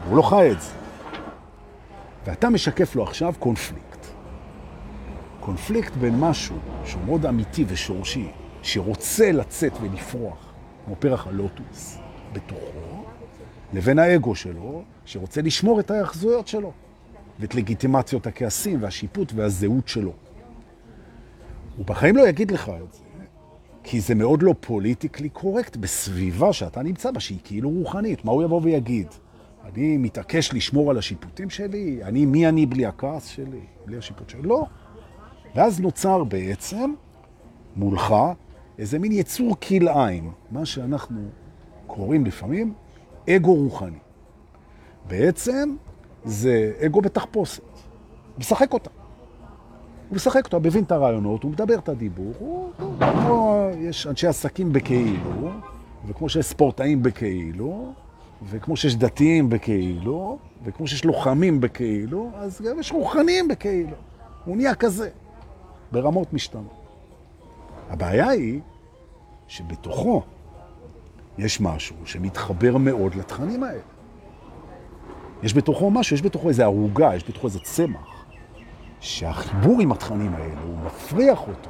[0.10, 0.72] הוא לא חי את זה.
[2.26, 3.93] ואתה משקף לו עכשיו קונפליקט.
[5.46, 8.28] קונפליקט בין משהו שהוא מאוד אמיתי ושורשי,
[8.62, 10.54] שרוצה לצאת ולפרוח,
[10.86, 11.98] כמו פרח הלוטוס,
[12.34, 13.04] בתוכו,
[13.74, 16.72] לבין האגו שלו, שרוצה לשמור את ההאחזויות שלו,
[17.40, 20.14] ואת לגיטימציות הכעסים והשיפוט והזהות שלו.
[21.78, 23.04] הוא בחיים לא יגיד לך את זה,
[23.84, 28.26] כי זה מאוד לא politically correct בסביבה שאתה נמצא בה, שהיא כאילו רוחנית.
[28.26, 29.08] מה הוא יבוא ויגיד?
[29.66, 32.00] אני מתעקש לשמור על השיפוטים שלי?
[32.04, 33.62] אני, מי אני בלי הכעס שלי?
[33.86, 34.42] בלי השיפוט שלי?
[34.42, 34.66] לא.
[35.56, 36.94] ואז נוצר בעצם
[37.76, 38.16] מולך
[38.80, 41.22] איזה מין יצור כלאיים, מה שאנחנו
[41.88, 42.74] קוראים לפעמים
[43.30, 43.98] אגו רוחני.
[45.08, 45.76] בעצם
[46.26, 47.64] זה אגו בתחפושת,
[48.38, 48.90] משחק אותה.
[50.10, 54.74] הוא משחק אותה, מבין את הרעיונות, הוא מדבר את הדיבור, הוא, כמו יש אנשי עסקים
[54.74, 55.50] בכאילו,
[56.08, 57.94] וכמו שיש ספורטאים בכאילו,
[58.50, 63.96] וכמו שיש דתיים בכאילו, וכמו שיש לוחמים בכאילו, אז גם יש רוחניים בכאילו.
[64.46, 65.10] הוא נהיה כזה,
[65.94, 66.86] ברמות משתנות.
[67.90, 68.60] הבעיה היא
[69.48, 70.22] שבתוכו
[71.38, 73.82] יש משהו שמתחבר מאוד לתכנים האלה.
[75.44, 78.26] יש בתוכו משהו, יש בתוכו איזו ערוגה, יש בתוכו איזה צמח,
[79.00, 81.70] שהחיבור עם התכנים האלה, הוא מפריח אותו.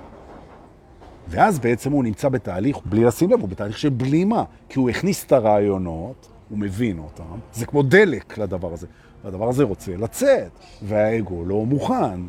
[1.27, 5.25] ואז בעצם הוא נמצא בתהליך, בלי לשים לב, הוא בתהליך של בלימה, כי הוא הכניס
[5.25, 8.87] את הרעיונות, הוא מבין אותם, זה כמו דלק לדבר הזה.
[9.23, 10.51] והדבר הזה רוצה לצאת,
[10.83, 12.19] והאגו לא מוכן.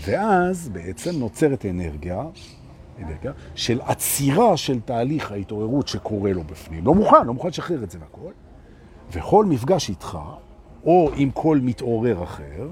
[0.00, 2.24] ואז בעצם נוצרת אנרגיה,
[3.02, 6.84] אנרגיה של עצירה של תהליך ההתעוררות שקורה לו בפנים.
[6.84, 8.32] לא מוכן, לא מוכן לשחרר את זה והכל.
[9.12, 10.18] וכל מפגש איתך,
[10.84, 12.68] או עם כל מתעורר אחר,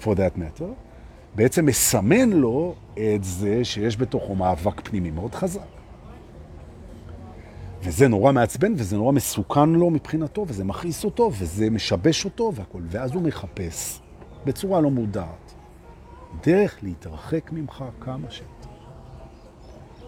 [0.00, 0.64] for that matter,
[1.34, 5.60] בעצם מסמן לו את זה שיש בתוכו מאבק פנימי מאוד חזק.
[7.82, 12.82] וזה נורא מעצבן, וזה נורא מסוכן לו מבחינתו, וזה מכעיס אותו, וזה משבש אותו והכל.
[12.88, 14.00] ואז הוא מחפש,
[14.44, 15.49] בצורה לא מודעת,
[16.42, 18.68] דרך להתרחק ממך כמה שיותר.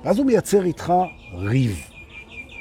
[0.04, 0.92] ואז הוא מייצר איתך
[1.34, 1.80] ריב.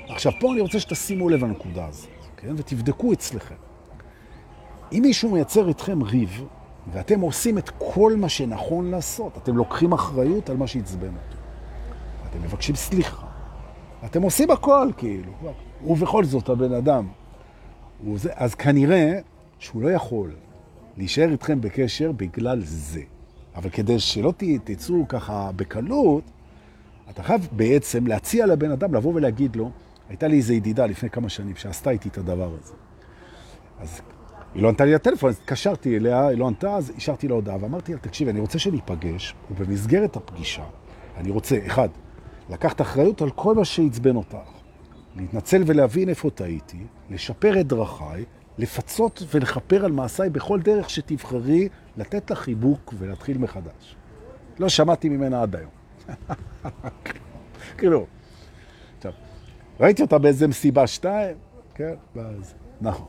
[0.10, 2.54] עכשיו, פה אני רוצה שתשימו לב לנקודה הזאת, כן?
[2.58, 3.56] ותבדקו אצלכם.
[4.91, 6.45] אם מישהו מייצר איתכם ריב,
[6.93, 11.38] ואתם עושים את כל מה שנכון לעשות, אתם לוקחים אחריות על מה שעצבן אותו.
[12.30, 13.28] אתם מבקשים סליחה.
[14.06, 15.32] אתם עושים הכל, כאילו.
[15.88, 17.08] ובכל זאת, הבן אדם.
[18.15, 19.19] זה, אז כנראה
[19.60, 20.36] שהוא לא יכול
[20.97, 23.02] להישאר איתכם בקשר בגלל זה.
[23.55, 24.33] אבל כדי שלא
[24.63, 26.23] תצאו ככה בקלות,
[27.09, 29.71] אתה חייב בעצם להציע לבן אדם לבוא ולהגיד לו,
[30.09, 32.73] הייתה לי איזו ידידה לפני כמה שנים שעשתה איתי את הדבר הזה.
[33.79, 34.01] אז
[34.53, 37.57] היא לא ענתה לי לטלפון, אז התקשרתי אליה, היא לא ענתה, אז השארתי לה הודעה
[37.61, 40.63] ואמרתי לה, תקשיב, אני רוצה שניפגש, ובמסגרת הפגישה,
[41.17, 41.89] אני רוצה, אחד,
[42.49, 44.37] לקחת אחריות על כל מה שעצבן אותך,
[45.15, 46.77] להתנצל ולהבין איפה טעיתי,
[47.09, 48.25] לשפר את דרכיי,
[48.57, 53.95] לפצות ולכפר על מעשיי בכל דרך שתבחרי, לתת לה חיבוק ולהתחיל מחדש.
[54.59, 55.71] לא שמעתי ממנה עד היום.
[57.77, 58.05] כאילו,
[58.97, 59.11] עכשיו,
[59.79, 61.35] ראיתי אותה באיזה מסיבה שתיים,
[61.75, 63.07] כן, ואז, נכון.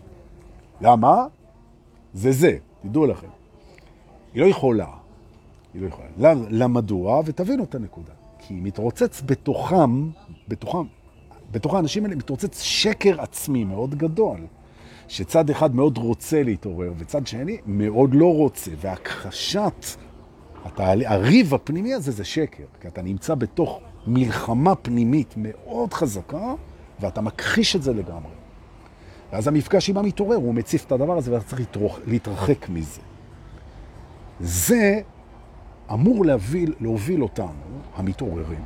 [0.81, 1.26] למה?
[2.14, 3.28] זה זה, תדעו לכם.
[4.35, 4.88] היא לא יכולה.
[5.74, 6.09] היא לא יכולה.
[6.50, 7.22] למה מדוע?
[7.24, 8.12] ותבינו את הנקודה.
[8.38, 10.11] כי מתרוצץ בתוכם,
[10.48, 10.85] בתוכם,
[11.50, 14.40] בתוך האנשים האלה מתרוצץ שקר עצמי מאוד גדול.
[15.12, 19.87] שצד אחד מאוד רוצה להתעורר, וצד שני מאוד לא רוצה, והכחשת,
[20.64, 21.05] התהל...
[21.07, 26.55] הריב הפנימי הזה זה שקר, כי אתה נמצא בתוך מלחמה פנימית מאוד חזקה,
[27.01, 28.33] ואתה מכחיש את זה לגמרי.
[29.33, 31.61] ואז המפגש עם המתעורר, הוא מציף את הדבר הזה, ואתה צריך
[32.07, 33.01] להתרחק מזה.
[34.40, 35.01] זה
[35.92, 38.64] אמור להוביל, להוביל אותנו, המתעוררים.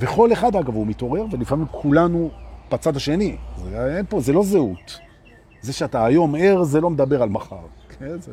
[0.00, 2.30] וכל אחד, אגב, הוא מתעורר, ולפעמים כולנו
[2.72, 3.36] בצד השני.
[3.64, 5.07] זה, אין פה, זה לא זהות.
[5.62, 7.66] זה שאתה היום ער, זה לא מדבר על מחר.
[7.98, 8.32] כן, זה,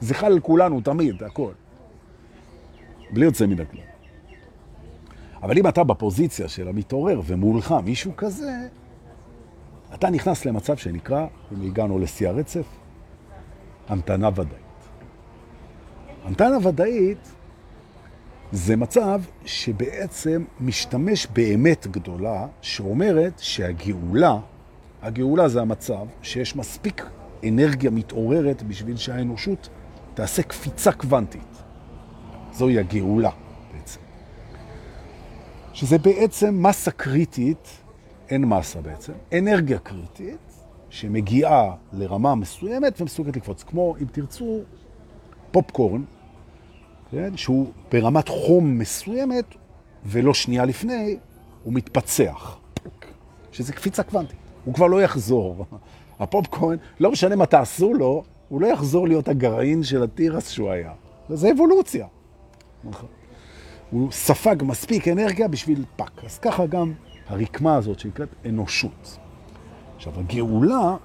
[0.00, 1.52] זה חל על כולנו תמיד, הכל.
[3.10, 3.80] בלי יוצא מן הכלל.
[5.42, 8.68] אבל אם אתה בפוזיציה של המתעורר ומולך מישהו כזה,
[9.94, 12.66] אתה נכנס למצב שנקרא, אם הגענו לשיא הרצף,
[13.88, 14.60] המתנה ודאית.
[16.24, 17.32] המתנה ודאית
[18.52, 24.38] זה מצב שבעצם משתמש באמת גדולה, שאומרת שהגאולה,
[25.02, 27.06] הגאולה זה המצב שיש מספיק
[27.48, 29.68] אנרגיה מתעוררת בשביל שהאנושות
[30.14, 31.62] תעשה קפיצה קוונטית.
[32.52, 33.30] זוהי הגאולה
[33.72, 34.00] בעצם.
[35.72, 37.68] שזה בעצם מסה קריטית,
[38.28, 40.38] אין מסה בעצם, אנרגיה קריטית,
[40.90, 43.62] שמגיעה לרמה מסוימת ומסוגלת לקפוץ.
[43.62, 44.58] כמו, אם תרצו,
[45.50, 46.02] פופקורן,
[47.10, 47.36] כן?
[47.36, 49.44] שהוא ברמת חום מסוימת,
[50.04, 51.16] ולא שנייה לפני,
[51.64, 52.58] הוא מתפצח.
[53.52, 54.39] שזה קפיצה קוונטית.
[54.64, 55.64] הוא כבר לא יחזור.
[56.20, 60.92] הפופקורן, לא משנה מה תעשו לו, הוא לא יחזור להיות הגרעין של הטירס שהוא היה.
[61.28, 62.06] זה אבולוציה.
[63.90, 66.24] הוא ספג מספיק אנרגיה בשביל פק.
[66.24, 66.92] אז ככה גם
[67.28, 69.18] הרקמה הזאת שנקראת אנושות.
[69.96, 70.96] עכשיו, הגאולה,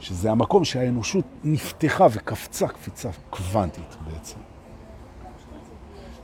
[0.00, 4.38] שזה המקום שהאנושות נפתחה וקפצה קפיצה קוונטית בעצם.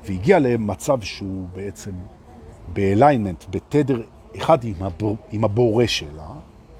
[0.04, 1.90] והגיעה למצב שהוא בעצם
[2.72, 4.02] באליינמנט, בתדר
[4.36, 6.30] אחד עם, הבור, עם הבורא שלה,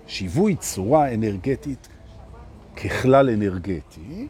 [0.06, 1.88] שיווי צורה אנרגטית
[2.76, 4.28] ככלל אנרגטי,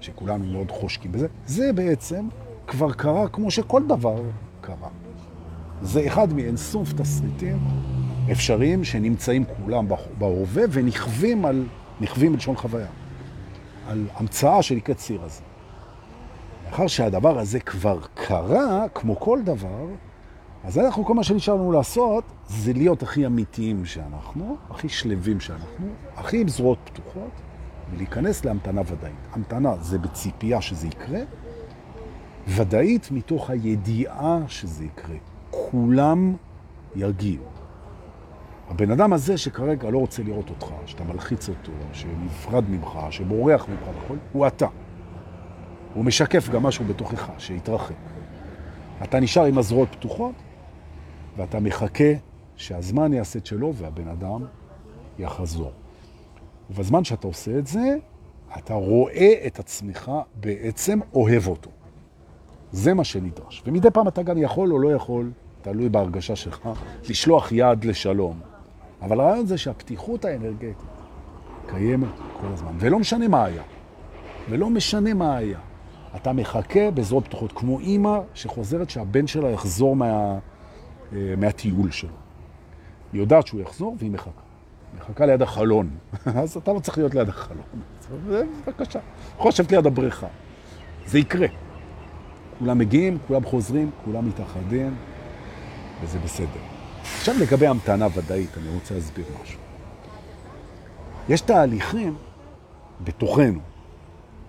[0.00, 2.28] שכולנו מאוד חושקים בזה, זה בעצם
[2.66, 4.22] כבר קרה כמו שכל דבר
[4.60, 4.88] קרה.
[5.82, 7.58] זה אחד מאינסוף תסריטים
[8.32, 9.86] אפשריים שנמצאים כולם
[10.18, 11.64] בהווה ונכווים על,
[12.00, 12.86] נכווים בלשון חוויה,
[13.88, 15.42] על המצאה שנקראת ציר הזה.
[16.66, 19.86] לאחר שהדבר הזה כבר קרה, כמו כל דבר,
[20.64, 25.86] אז אנחנו, כל מה שנשאר לנו לעשות, זה להיות הכי אמיתיים שאנחנו, הכי שלבים שאנחנו,
[26.16, 27.30] הכי עם זרועות פתוחות,
[27.90, 29.14] ולהיכנס להמתנה ודאית.
[29.32, 31.20] המתנה זה בציפייה שזה יקרה,
[32.48, 35.16] ודאית מתוך הידיעה שזה יקרה.
[35.50, 36.34] כולם
[36.96, 37.44] ירגיעו.
[38.68, 44.04] הבן אדם הזה שכרגע לא רוצה לראות אותך, שאתה מלחיץ אותו, שנפרד ממך, שבורח ממך
[44.04, 44.66] וכל, הוא אתה.
[45.94, 47.94] הוא משקף גם משהו בתוכך, שיתרחק.
[49.02, 50.34] אתה נשאר עם הזרועות פתוחות,
[51.36, 52.12] ואתה מחכה
[52.56, 54.44] שהזמן יעשה את שלו והבן אדם
[55.18, 55.72] יחזור.
[56.70, 57.96] ובזמן שאתה עושה את זה,
[58.58, 61.70] אתה רואה את עצמך בעצם אוהב אותו.
[62.72, 63.62] זה מה שנדרש.
[63.66, 65.30] ומדי פעם אתה גם יכול או לא יכול,
[65.62, 66.68] תלוי בהרגשה שלך,
[67.08, 68.40] לשלוח יד לשלום.
[69.02, 70.76] אבל הרעיון זה שהפתיחות האנרגטית
[71.66, 72.08] קיימת
[72.40, 73.62] כל הזמן, ולא משנה מה היה.
[74.50, 75.58] ולא משנה מה היה.
[76.16, 80.38] אתה מחכה בזרועות פתוחות, כמו אימא שחוזרת שהבן שלה יחזור מה,
[81.12, 82.10] מהטיול שלו.
[83.12, 84.30] היא יודעת שהוא יחזור והיא מחכה.
[84.98, 85.90] מחכה ליד החלון.
[86.40, 87.64] אז אתה לא צריך להיות ליד החלון.
[88.28, 89.00] בבקשה.
[89.36, 90.26] חושבת ליד הבריכה.
[91.06, 91.46] זה יקרה.
[92.58, 94.96] כולם מגיעים, כולם חוזרים, כולם מתאחדים,
[96.02, 96.60] וזה בסדר.
[97.02, 99.60] עכשיו לגבי המתנה ודאית, אני רוצה להסביר משהו.
[101.28, 102.16] יש תהליכים
[103.04, 103.60] בתוכנו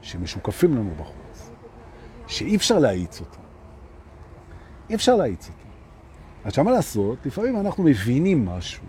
[0.01, 1.51] שמשוקפים לנו בחוץ,
[2.27, 3.41] שאי אפשר להאיץ אותם.
[4.89, 5.70] אי אפשר להאיץ אותם.
[6.45, 7.25] עכשיו, מה לעשות?
[7.25, 8.83] לפעמים אנחנו מבינים משהו,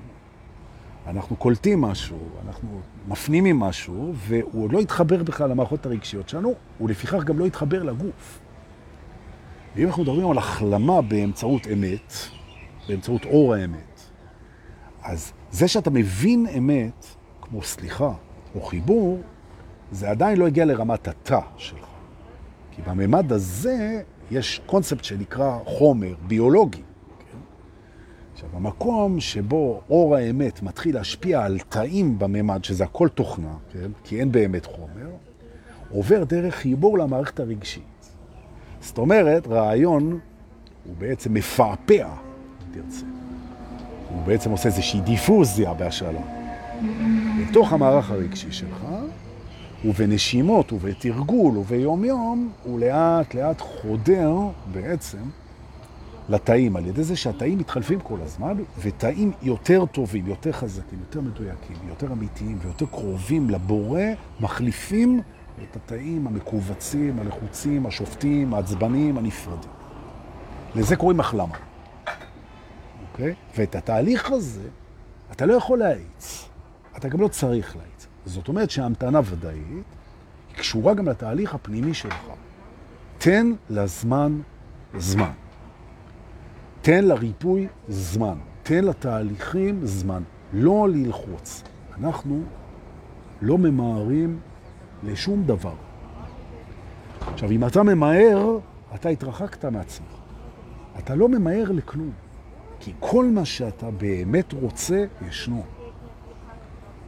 [1.07, 7.25] אנחנו קולטים משהו, אנחנו מפנימים משהו, והוא עוד לא התחבר בכלל למערכות הרגשיות שלנו, ולפיכך
[7.25, 8.41] גם לא התחבר לגוף.
[9.77, 12.13] ואם אנחנו מדברים על החלמה באמצעות אמת,
[12.89, 14.01] באמצעות אור האמת,
[15.03, 17.07] אז זה שאתה מבין אמת,
[17.41, 18.13] כמו סליחה
[18.55, 19.21] או חיבור,
[19.93, 21.87] זה עדיין לא הגיע לרמת התא שלך.
[22.71, 26.83] כי בממד הזה יש קונספט שנקרא חומר ביולוגי.
[28.45, 33.91] עכשיו, המקום שבו אור האמת מתחיל להשפיע על תאים בממד, שזה הכל תוכנה, כן?
[34.05, 35.11] כי אין באמת חומר,
[35.91, 37.83] עובר דרך חיבור למערכת הרגשית.
[38.81, 40.19] זאת אומרת, רעיון
[40.85, 43.07] הוא בעצם מפעפע, אם תרצה.
[44.09, 46.21] הוא בעצם עושה איזושהי דיפוזיה בהשאלה.
[47.41, 48.87] בתוך המערך הרגשי שלך,
[49.85, 54.35] ובנשימות ובתרגול וביום יום, הוא לאט לאט חודר
[54.73, 55.19] בעצם
[56.29, 61.77] לתאים, על ידי זה שהתאים מתחלפים כל הזמן, ותאים יותר טובים, יותר חזקים, יותר מדויקים,
[61.89, 64.01] יותר אמיתיים ויותר קרובים לבורא,
[64.41, 65.21] מחליפים
[65.63, 69.71] את התאים המקובצים, הלחוצים, השופטים, העצבניים, הנפרדים.
[70.75, 71.57] לזה קוראים החלמה.
[73.13, 73.35] אוקיי?
[73.57, 74.69] ואת התהליך הזה
[75.33, 76.49] אתה לא יכול להאיץ.
[76.97, 78.07] אתה גם לא צריך להאיץ.
[78.27, 79.85] זאת אומרת שההמתנה ודאית
[80.49, 82.23] היא קשורה גם לתהליך הפנימי שלך.
[83.19, 84.41] תן לזמן
[84.99, 85.31] זמן.
[86.83, 88.39] תן לריפוי זמן.
[88.63, 90.23] תן לתהליכים זמן.
[90.53, 91.63] לא ללחוץ.
[91.99, 92.43] אנחנו
[93.43, 94.41] לא ממהרים
[95.03, 95.75] לשום דבר.
[97.33, 98.59] עכשיו, אם אתה ממהר,
[98.95, 100.07] אתה התרחקת מעצמך.
[100.99, 102.11] אתה לא ממהר לכלום,
[102.81, 105.65] כי כל מה שאתה באמת רוצה, ישנו.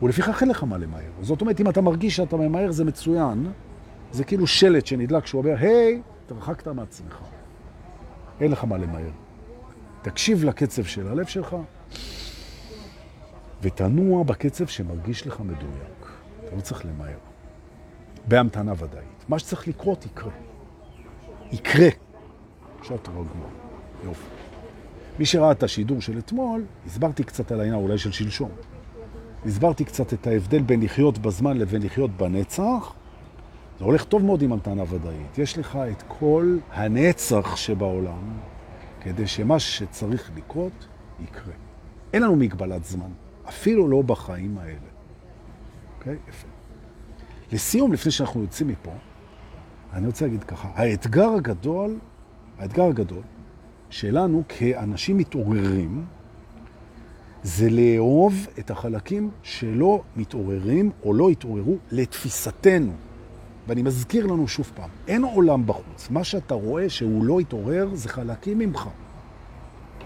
[0.02, 1.10] ולפיכך אין לך מה למהר.
[1.20, 3.52] זאת אומרת, אם אתה מרגיש שאתה ממהר, זה מצוין.
[4.12, 7.18] זה כאילו שלט שנדלק שהוא אומר, היי, התרחקת מעצמך.
[8.40, 9.23] אין לך מה למהר.
[10.04, 11.56] תקשיב לקצב של הלב שלך,
[13.62, 16.12] ותנוע בקצב שמרגיש לך מדויק.
[16.44, 17.18] אתה לא צריך למהר.
[18.28, 19.24] בהמתנה ודאית.
[19.28, 20.32] מה שצריך לקרות יקרה.
[21.52, 21.88] יקרה.
[22.82, 23.48] שעות רגוע.
[24.04, 24.26] יופי.
[25.18, 28.50] מי שראה את השידור של אתמול, הסברתי קצת על העניין, אולי של שלשום.
[29.46, 32.94] הסברתי קצת את ההבדל בין לחיות בזמן לבין לחיות בנצח.
[33.78, 35.38] זה הולך טוב מאוד עם המתנה ודאית.
[35.38, 38.38] יש לך את כל הנצח שבעולם,
[39.04, 40.86] כדי שמה שצריך לקרות,
[41.20, 41.52] יקרה.
[42.12, 43.10] אין לנו מגבלת זמן,
[43.48, 44.78] אפילו לא בחיים האלה.
[45.98, 46.16] אוקיי?
[46.28, 46.48] יפה.
[47.52, 48.92] לסיום, לפני שאנחנו יוצאים מפה,
[49.92, 51.98] אני רוצה להגיד ככה, האתגר הגדול
[52.58, 53.22] האתגר הגדול
[53.90, 56.04] שלנו כאנשים מתעוררים,
[57.42, 62.92] זה לאהוב את החלקים שלא מתעוררים או לא התעוררו לתפיסתנו.
[63.68, 66.10] ואני מזכיר לנו שוב פעם, אין עולם בחוץ.
[66.10, 68.88] מה שאתה רואה שהוא לא התעורר זה חלקים ממך.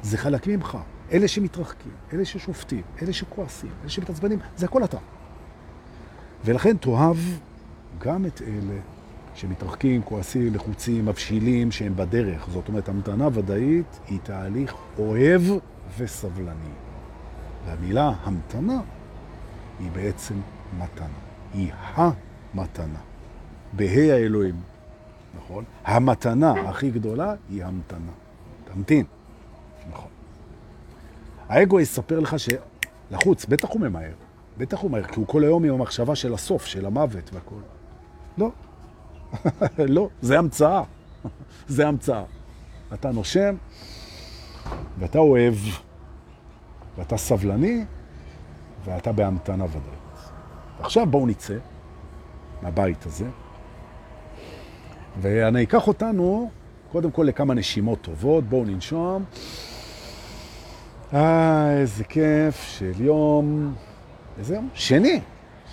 [0.02, 0.78] זה חלקים ממך.
[1.12, 4.98] אלה שמתרחקים, אלה ששופטים, אלה שכועסים, אלה שמתעצבנים, זה הכל אתה.
[6.44, 7.16] ולכן תאהב
[7.98, 8.80] גם את אלה
[9.34, 12.48] שמתרחקים, כועסים, לחוצים, מבשילים, שהם בדרך.
[12.52, 15.42] זאת אומרת, המתנה ודאית היא תהליך אוהב
[15.98, 16.72] וסבלני.
[17.66, 18.80] והמילה המתנה
[19.80, 20.34] היא בעצם
[20.78, 21.18] מתנה.
[21.54, 23.07] היא המתנה.
[23.72, 24.60] בהי האלוהים,
[25.36, 25.64] נכון?
[25.84, 28.12] המתנה הכי גדולה היא המתנה.
[28.64, 29.04] תמתין.
[29.90, 30.10] נכון.
[31.48, 34.12] האגו יספר לך שלחוץ, בטח הוא ממהר.
[34.58, 37.60] בטח הוא מהר, כי הוא כל היום עם המחשבה של הסוף, של המוות והכל.
[38.38, 38.50] לא.
[39.96, 40.82] לא, זה המצאה.
[41.68, 42.24] זה המצאה.
[42.94, 43.54] אתה נושם,
[44.98, 45.54] ואתה אוהב,
[46.96, 47.84] ואתה סבלני,
[48.84, 50.30] ואתה בהמתנה ודאית.
[50.80, 51.56] עכשיו בואו נצא
[52.62, 53.26] מהבית הזה,
[55.20, 56.50] ואני אקח אותנו
[56.92, 58.44] קודם כל לכמה נשימות טובות.
[58.44, 59.24] בואו ננשום.
[61.14, 63.74] אה, איזה כיף של יום,
[64.38, 64.68] איזה יום?
[64.74, 65.20] שני.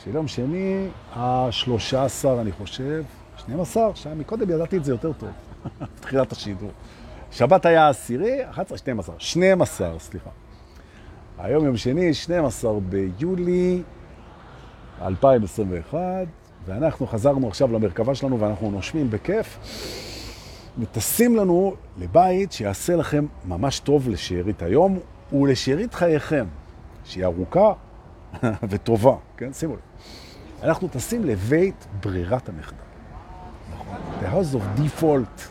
[0.03, 3.03] של יום שני, ה-13, אני חושב,
[3.37, 5.29] 12, שעה מקודם ידעתי את זה יותר טוב,
[6.01, 6.71] תחילת השידור.
[7.31, 10.29] שבת היה עשירי, 11, 12, 12, סליחה.
[11.37, 13.81] היום יום שני, 12 ביולי
[15.01, 15.99] 2021,
[16.65, 19.59] ואנחנו חזרנו עכשיו למרכבה שלנו ואנחנו נושמים בכיף.
[20.77, 24.99] מטסים לנו לבית שיעשה לכם ממש טוב לשארית היום
[25.33, 26.45] ולשארית חייכם,
[27.05, 27.73] שהיא ארוכה
[28.69, 29.53] וטובה, כן?
[29.53, 29.79] שימו לב.
[30.63, 32.77] אנחנו טסים לבית ברירת המחדל.
[33.73, 33.97] נכון.
[34.21, 35.41] The house of default.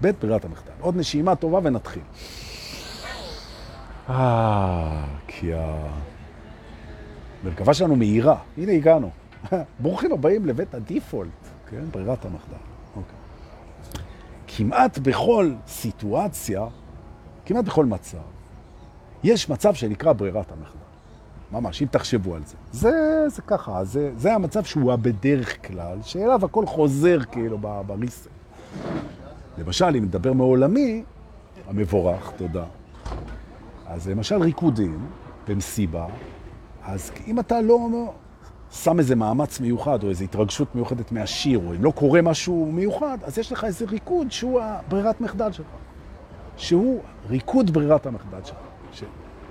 [0.00, 0.72] בית ברירת המחדל.
[0.80, 2.02] עוד נשימה טובה ונתחיל.
[4.10, 5.50] אה, כי
[7.44, 8.36] המרכבה שלנו מהירה.
[8.58, 9.10] הנה הגענו.
[9.82, 11.30] ברוכים הבאים לבית הדיפולט,
[11.70, 11.84] כן?
[11.90, 12.56] ברירת המחדל.
[12.96, 13.14] אוקיי.
[14.46, 16.66] כמעט בכל סיטואציה,
[17.46, 18.18] כמעט בכל מצב,
[19.24, 20.78] יש מצב שנקרא ברירת המחדל.
[21.52, 22.56] ממש, אם תחשבו על זה.
[22.72, 28.30] זה, זה ככה, זה, זה המצב שהוא בדרך כלל, שאליו הכל חוזר כאילו בריסק.
[29.58, 31.02] למשל, אם נדבר מעולמי,
[31.68, 32.64] המבורך, תודה.
[33.86, 35.06] אז למשל ריקודים
[35.48, 36.06] במסיבה,
[36.84, 37.88] אז אם אתה לא
[38.72, 43.18] שם איזה מאמץ מיוחד או איזו התרגשות מיוחדת מהשיר, או אם לא קורה משהו מיוחד,
[43.22, 45.66] אז יש לך איזה ריקוד שהוא הברירת מחדל שלך.
[46.56, 48.56] שהוא ריקוד ברירת המחדל שלך.
[48.92, 49.02] ש...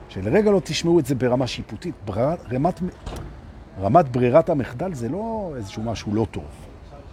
[0.10, 1.96] שלרגע לא תשמעו את זה ברמה שיפוטית.
[2.06, 2.80] ברירת, רמת,
[3.80, 6.44] רמת ברירת המחדל זה לא איזשהו משהו לא טוב.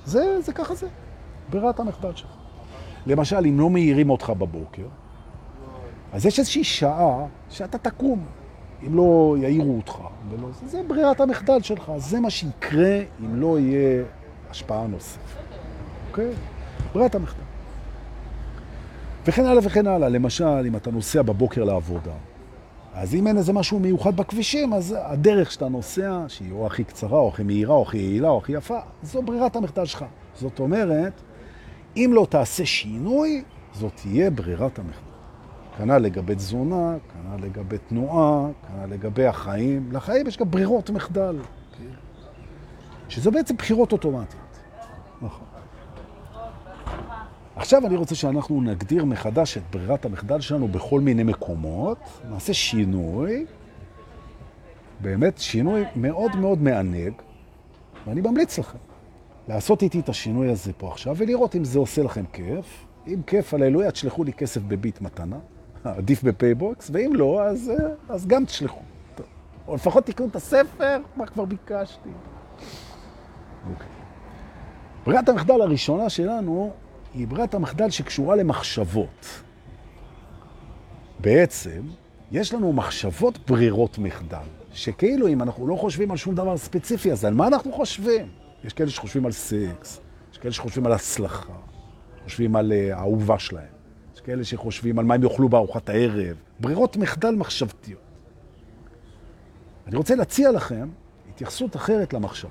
[0.05, 0.87] זה, זה ככה זה,
[1.51, 2.31] ברירת המחדל שלך.
[3.07, 4.87] למשל, אם לא מהירים אותך בבוקר,
[6.13, 8.25] אז יש איזושהי שעה שאתה תקום.
[8.87, 9.99] אם לא יעירו אותך.
[10.31, 14.05] ולא, זה, ברירת המחדל שלך, זה מה שיקרה אם לא יהיה
[14.51, 15.45] השפעה נוספת.
[16.11, 16.31] אוקיי?
[16.93, 17.43] ברירת המחדל.
[19.27, 20.09] וכן הלאה וכן הלאה.
[20.09, 22.13] למשל, אם אתה נוסע בבוקר לעבודה,
[22.95, 27.19] אז אם אין איזה משהו מיוחד בכבישים, אז הדרך שאתה נוסע, שהיא או הכי קצרה,
[27.19, 30.05] או הכי מהירה, או הכי יעילה, או הכי יפה, זו ברירת המחדל שלך.
[30.41, 31.13] זאת אומרת,
[31.97, 35.14] אם לא תעשה שינוי, זאת תהיה ברירת המחדל.
[35.79, 39.93] כנ"ל לגבי תזונה, כנ"ל לגבי תנועה, כנ"ל לגבי החיים.
[39.93, 41.37] לחיים יש גם ברירות מחדל,
[41.79, 41.85] כן?
[43.09, 44.59] שזה בעצם בחירות אוטומטיות.
[45.23, 45.47] נכון.
[47.57, 51.99] עכשיו אני רוצה שאנחנו נגדיר מחדש את ברירת המחדל שלנו בכל מיני מקומות,
[52.31, 53.47] נעשה שינוי,
[55.01, 57.13] באמת שינוי מאוד מאוד מענג,
[58.07, 58.79] ואני ממליץ לכם
[59.49, 62.87] לעשות איתי את השינוי הזה פה עכשיו ולראות אם זה עושה לכם כיף.
[63.07, 65.39] אם כיף, הללויה, תשלחו לי כסף בביט מתנה.
[65.85, 68.81] עדיף בפייבוקס, ואם לא, אז, אה, אז גם תשלחו.
[69.69, 72.09] או לפחות תקנו את הספר, מה כבר ביקשתי.
[73.71, 73.87] אוקיי.
[75.07, 76.73] ברירת המחדל הראשונה שלנו
[77.15, 79.43] היא ברירת המחדל שקשורה למחשבות.
[81.21, 81.81] בעצם,
[82.33, 87.25] יש לנו מחשבות ברירות מחדל, שכאילו אם אנחנו לא חושבים על שום דבר ספציפי, אז
[87.25, 88.29] על מה אנחנו חושבים?
[88.65, 90.01] יש כאלה שחושבים על סקס,
[90.33, 91.53] יש כאלה שחושבים על הצלחה,
[92.25, 93.74] חושבים על אה, האהובה שלהם.
[94.25, 98.01] כאלה שחושבים על מה הם יאכלו בארוחת הערב, ברירות מחדל מחשבתיות.
[99.87, 100.89] אני רוצה להציע לכם
[101.31, 102.49] התייחסות אחרת למחשב.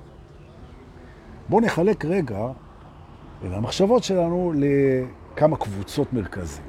[1.48, 2.46] בואו נחלק רגע
[3.40, 6.66] את המחשבות שלנו לכמה קבוצות מרכזיות,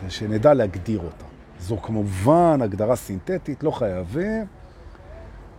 [0.00, 1.24] כדי שנדע להגדיר אותה.
[1.60, 4.46] זו כמובן הגדרה סינתטית, לא חייבים.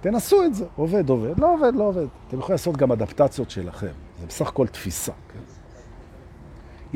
[0.01, 2.05] תנסו את זה, עובד, עובד, לא עובד, לא עובד.
[2.27, 5.11] אתם יכולים לעשות גם אדפטציות שלכם, זה בסך הכל תפיסה.
[5.33, 5.39] כן?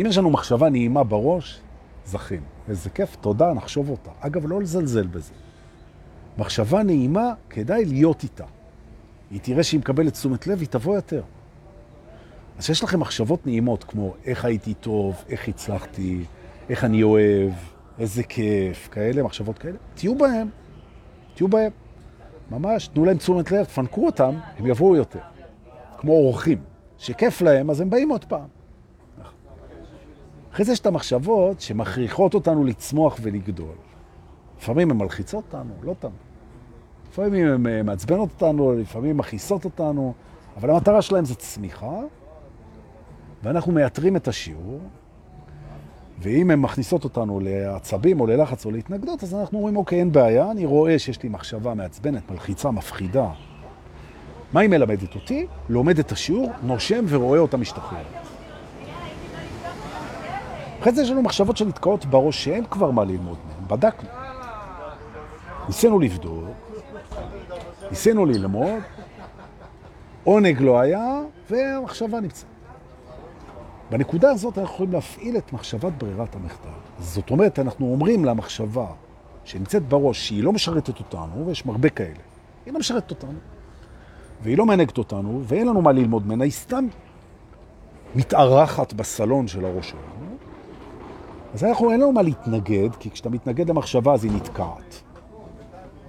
[0.01, 1.61] אם יש לנו מחשבה נעימה בראש,
[2.09, 2.41] זכים.
[2.69, 4.11] איזה כיף, תודה, נחשוב אותה.
[4.19, 5.33] אגב, לא לזלזל בזה.
[6.37, 8.45] מחשבה נעימה, כדאי להיות איתה.
[9.31, 11.23] היא תראה שהיא מקבלת תשומת לב, היא תבוא יותר.
[12.57, 16.23] אז שיש לכם מחשבות נעימות, כמו איך הייתי טוב, איך הצלחתי,
[16.69, 17.51] איך אני אוהב,
[17.99, 20.49] איזה כיף, כאלה, מחשבות כאלה, תהיו בהם.
[21.35, 21.71] תהיו בהם.
[22.51, 25.19] ממש, תנו להם תשומת לב, תפנקו אותם, הם יבואו יותר.
[25.97, 26.57] כמו אורחים,
[26.97, 28.58] שכיף להם, אז הם באים עוד פעם.
[30.59, 33.75] אחרי זה יש את המחשבות שמכריחות אותנו לצמוח ולגדול.
[34.57, 36.13] לפעמים הן מלחיצות אותנו, לא תמיד.
[37.11, 40.13] לפעמים הן אה, מעצבנות אותנו, לפעמים מכעיסות אותנו,
[40.57, 41.99] אבל המטרה שלהם זה צמיחה,
[43.43, 44.79] ואנחנו מייתרים את השיעור,
[46.21, 50.51] ואם הן מכניסות אותנו לעצבים או ללחץ או להתנגדות, אז אנחנו אומרים, אוקיי, אין בעיה,
[50.51, 53.31] אני רואה שיש לי מחשבה מעצבנת, מלחיצה, מפחידה.
[54.53, 55.47] מה היא מלמדת אותי?
[55.69, 58.28] לומד את השיעור, נושם ורואה אותה משתחררת.
[60.79, 64.09] אחרי זה יש לנו מחשבות שנתקעות בראש שאין כבר מה ללמוד מהן, בדקנו.
[65.67, 66.45] ניסינו לבדוק,
[67.89, 68.81] ניסינו ללמוד,
[70.23, 72.45] עונג לא היה, והמחשבה נמצאת.
[73.89, 76.69] בנקודה הזאת אנחנו יכולים להפעיל את מחשבת ברירת המחדל.
[76.99, 78.85] זאת אומרת, אנחנו אומרים למחשבה
[79.45, 82.19] שנמצאת בראש שהיא לא משרתת אותנו, ויש מרבה כאלה,
[82.65, 83.39] היא לא משרתת אותנו,
[84.43, 86.87] והיא לא מנהגת אותנו, ואין לנו מה ללמוד ממנה, היא סתם
[88.15, 90.18] מתארחת בסלון של הראש שלנו.
[91.53, 95.01] אז אנחנו אין לנו מה להתנגד, כי כשאתה מתנגד למחשבה אז היא נתקעת.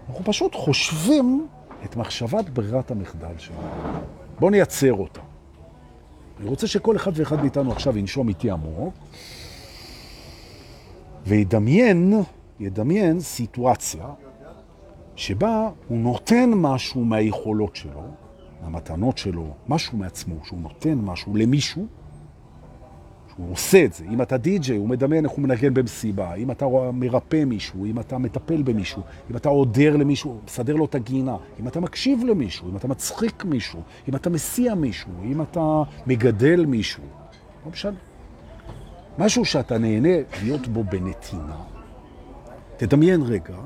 [0.08, 1.46] אנחנו פשוט חושבים
[1.84, 3.60] את מחשבת ברירת המחדל שלנו.
[4.38, 5.20] בואו נייצר אותה.
[6.40, 8.94] אני רוצה שכל אחד ואחד מאיתנו עכשיו ינשום איתי עמוק,
[11.26, 12.22] וידמיין,
[12.60, 14.06] ידמיין סיטואציה
[15.16, 18.02] שבה הוא נותן משהו מהיכולות שלו,
[18.62, 21.86] מהמתנות שלו, משהו מעצמו, שהוא נותן משהו למישהו,
[23.36, 24.04] הוא עושה את זה.
[24.10, 26.34] אם אתה די-ג'יי, הוא מדמיין איך הוא מנגן במסיבה.
[26.34, 30.94] אם אתה מרפא מישהו, אם אתה מטפל במישהו, אם אתה עודר למישהו, מסדר לו את
[30.94, 35.82] הגינה, אם אתה מקשיב למישהו, אם אתה מצחיק מישהו, אם אתה מסיע מישהו, אם אתה
[36.06, 37.02] מגדל מישהו.
[37.66, 37.96] לא משנה.
[39.18, 41.56] משהו שאתה נהנה להיות בו בנתינה.
[42.76, 43.56] תדמיין רגע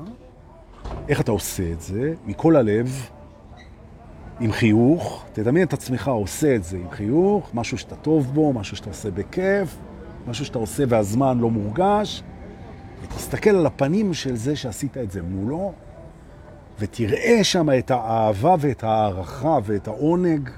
[1.07, 3.09] איך אתה עושה את זה, מכל הלב,
[4.39, 8.77] עם חיוך, תדמיין את עצמך עושה את זה עם חיוך, משהו שאתה טוב בו, משהו
[8.77, 9.77] שאתה עושה בכיף,
[10.27, 12.23] משהו שאתה עושה והזמן לא מורגש,
[13.01, 15.73] ותסתכל על הפנים של זה שעשית את זה מולו,
[16.79, 20.49] ותראה שם את האהבה ואת הערכה ואת העונג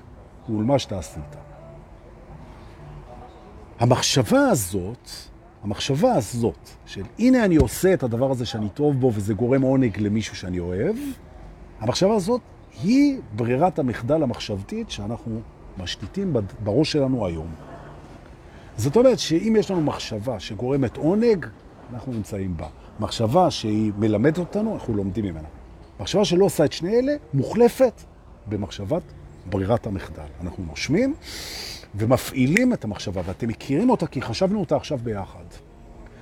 [0.50, 1.36] מול מה שאתה עשית.
[3.80, 5.10] המחשבה הזאת,
[5.64, 10.00] המחשבה הזאת, של הנה אני עושה את הדבר הזה שאני טוב בו וזה גורם עונג
[10.00, 10.96] למישהו שאני אוהב,
[11.80, 12.42] המחשבה הזאת
[12.84, 15.40] היא ברירת המחדל המחשבתית שאנחנו
[15.78, 17.48] משתיתים בראש שלנו היום.
[18.78, 21.46] זאת אומרת שאם יש לנו מחשבה שגורמת עונג,
[21.94, 22.68] אנחנו נמצאים בה.
[23.00, 25.48] מחשבה שהיא מלמדת אותנו, אנחנו לומדים ממנה.
[26.00, 28.02] מחשבה שלא עושה את שני אלה, מוחלפת
[28.48, 29.02] במחשבת
[29.50, 30.28] ברירת המחדל.
[30.42, 31.14] אנחנו נושמים
[31.96, 35.44] ומפעילים את המחשבה, ואתם מכירים אותה כי חשבנו אותה עכשיו ביחד.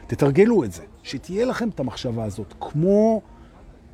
[0.08, 3.22] תתרגלו את זה, שתהיה לכם את המחשבה הזאת, כמו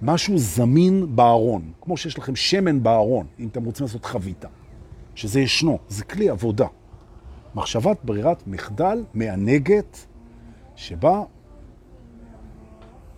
[0.01, 4.47] משהו זמין בארון, כמו שיש לכם שמן בארון, אם אתם רוצים לעשות חביתה,
[5.15, 6.67] שזה ישנו, זה כלי עבודה.
[7.55, 10.05] מחשבת ברירת מחדל מענגת,
[10.75, 11.23] שבה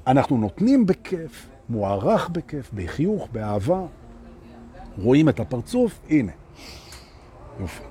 [0.08, 3.82] אנחנו נותנים בכיף, מוערך בכיף, בחיוך, באהבה,
[4.98, 6.32] רואים את הפרצוף, הנה.
[7.60, 7.84] יופי.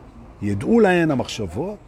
[0.42, 1.78] ידעו להן המחשבות,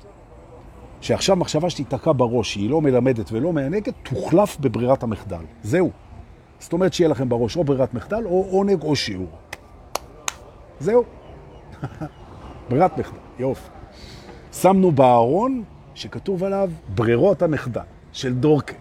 [1.00, 5.44] שעכשיו מחשבה שתיתקע בראש, שהיא לא מלמדת ולא מענגת, תוחלף בברירת המחדל.
[5.62, 5.90] זהו.
[6.64, 9.28] זאת אומרת שיהיה לכם בראש או ברירת מחדל, או עונג או שיעור.
[10.80, 11.04] זהו.
[12.70, 13.68] ברירת מחדל, יופי.
[14.52, 15.62] שמנו בארון
[15.94, 17.80] שכתוב עליו ברירות המחדל
[18.12, 18.74] של דורקה,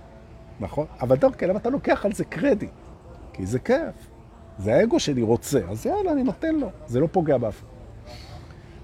[0.59, 0.85] נכון?
[1.01, 2.71] אבל דורקה, למה אתה לוקח על זה קרדיט?
[3.33, 4.07] כי זה כיף.
[4.57, 6.69] זה האגו שלי רוצה, אז יאללה, אני נותן לו.
[6.87, 7.63] זה לא פוגע באף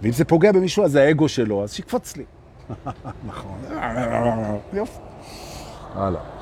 [0.01, 2.25] ואם זה פוגע במישהו, אז זה האגו שלו, אז שיקפוץ לי.
[3.29, 3.59] נכון.
[4.73, 4.99] יופי.
[5.95, 6.38] הלאה.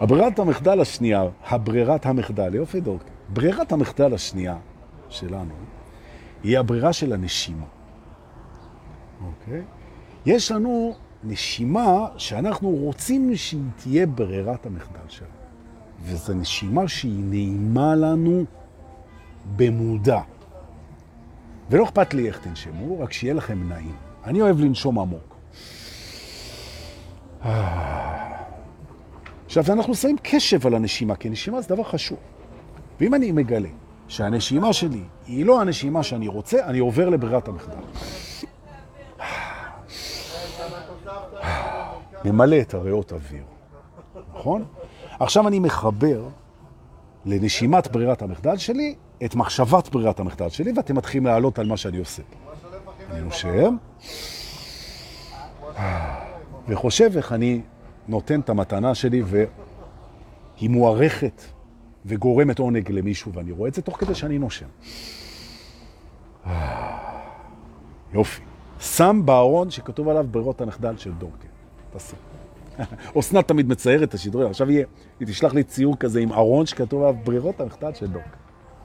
[0.00, 4.56] הברירת המחדל השנייה, הברירת המחדל, יופי דורק, ברירת המחדל השנייה
[5.08, 5.54] שלנו
[6.42, 7.64] היא הברירה של הנשימה.
[9.26, 9.62] אוקיי?
[10.26, 10.94] יש לנו
[11.24, 15.30] נשימה שאנחנו רוצים שהיא תהיה ברירת המחדל שלנו.
[16.02, 18.44] וזו נשימה שהיא נעימה לנו
[19.56, 20.20] במודע.
[21.70, 23.96] ולא אכפת לי איך תנשמו, רק שיהיה לכם נעים.
[24.24, 25.36] אני אוהב לנשום עמוק.
[29.50, 32.18] עכשיו, אנחנו שמים קשב על הנשימה, כי נשימה זה דבר חשוב.
[33.00, 33.68] ואם אני מגלה
[34.08, 37.76] שהנשימה שלי היא לא הנשימה שאני רוצה, אני עובר לברירת המחדל.
[42.24, 43.44] ממלא את הריאות אוויר,
[44.34, 44.64] נכון?
[45.20, 46.28] עכשיו אני מחבר
[47.26, 48.94] לנשימת ברירת המחדל שלי
[49.24, 52.22] את מחשבת ברירת המחדל שלי, ואתם מתחילים לעלות על מה שאני עושה.
[53.10, 53.76] אני נושם,
[56.68, 57.60] וחושב איך אני
[58.08, 61.42] נותן את המתנה שלי, והיא מוערכת
[62.06, 64.66] וגורמת עונג למישהו, ואני רואה את זה תוך כדי שאני נושם.
[68.12, 68.42] יופי.
[68.80, 71.48] שם בארון שכתוב עליו ברירות המחדל של דורקר.
[71.96, 72.18] תשים.
[73.18, 74.86] אסנת תמיד מציירת את השידורים, עכשיו יהיה,
[75.20, 78.28] היא תשלח לי ציור כזה עם ארון שכתוב עליו ברירות המחדל של דורקר.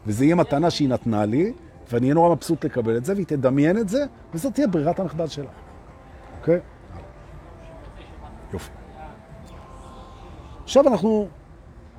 [0.07, 1.53] וזה יהיה מתנה שהיא נתנה לי,
[1.91, 5.28] ואני אהיה נורא מבסוט לקבל את זה, והיא תדמיין את זה, וזאת תהיה ברירת המחדל
[5.28, 5.49] שלה.
[6.39, 6.59] אוקיי?
[8.53, 8.72] יופי.
[10.66, 11.28] עכשיו אנחנו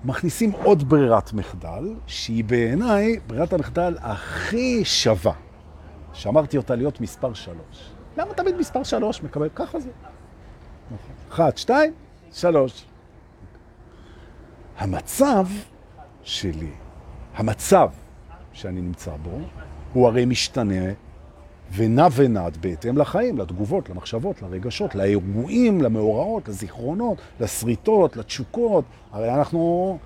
[0.05, 5.33] מכניסים עוד ברירת מחדל, שהיא בעיניי ברירת המחדל הכי שווה.
[6.13, 7.91] שאמרתי אותה להיות מספר שלוש.
[8.17, 9.49] למה תמיד מספר שלוש מקבל?
[9.55, 9.91] ככה זה.
[11.31, 11.93] אחת, שתיים,
[12.33, 12.85] שלוש.
[14.79, 15.47] המצב
[16.23, 16.71] שלי,
[17.35, 17.89] המצב
[18.53, 19.39] שאני נמצא בו,
[19.93, 20.93] הוא הרי משתנה
[21.75, 28.85] ונע ונד בהתאם לחיים, לתגובות, למחשבות, לרגשות, לאירועים, למאורעות, לזיכרונות, לסריטות, לתשוקות.
[29.13, 29.99] הרי אנחנו...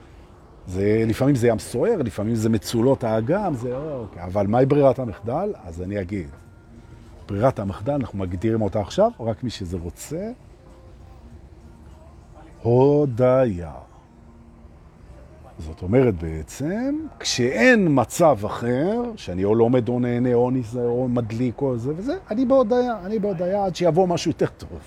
[0.67, 4.25] זה, לפעמים זה ים סוער, לפעמים זה מצולות האגם, זה אוקיי.
[4.25, 5.53] אבל מהי ברירת המחדל?
[5.65, 6.29] אז אני אגיד.
[7.29, 10.31] ברירת המחדל, אנחנו מגדירים אותה עכשיו, רק מי שזה רוצה.
[12.63, 13.73] הודיה.
[15.61, 21.63] זאת אומרת בעצם, כשאין מצב אחר, שאני או לומד או נהנה או ניסה או מדליק
[21.63, 24.81] או זה וזה, אני בהודיה, אני בהודיה עד שיבוא משהו יותר טוב.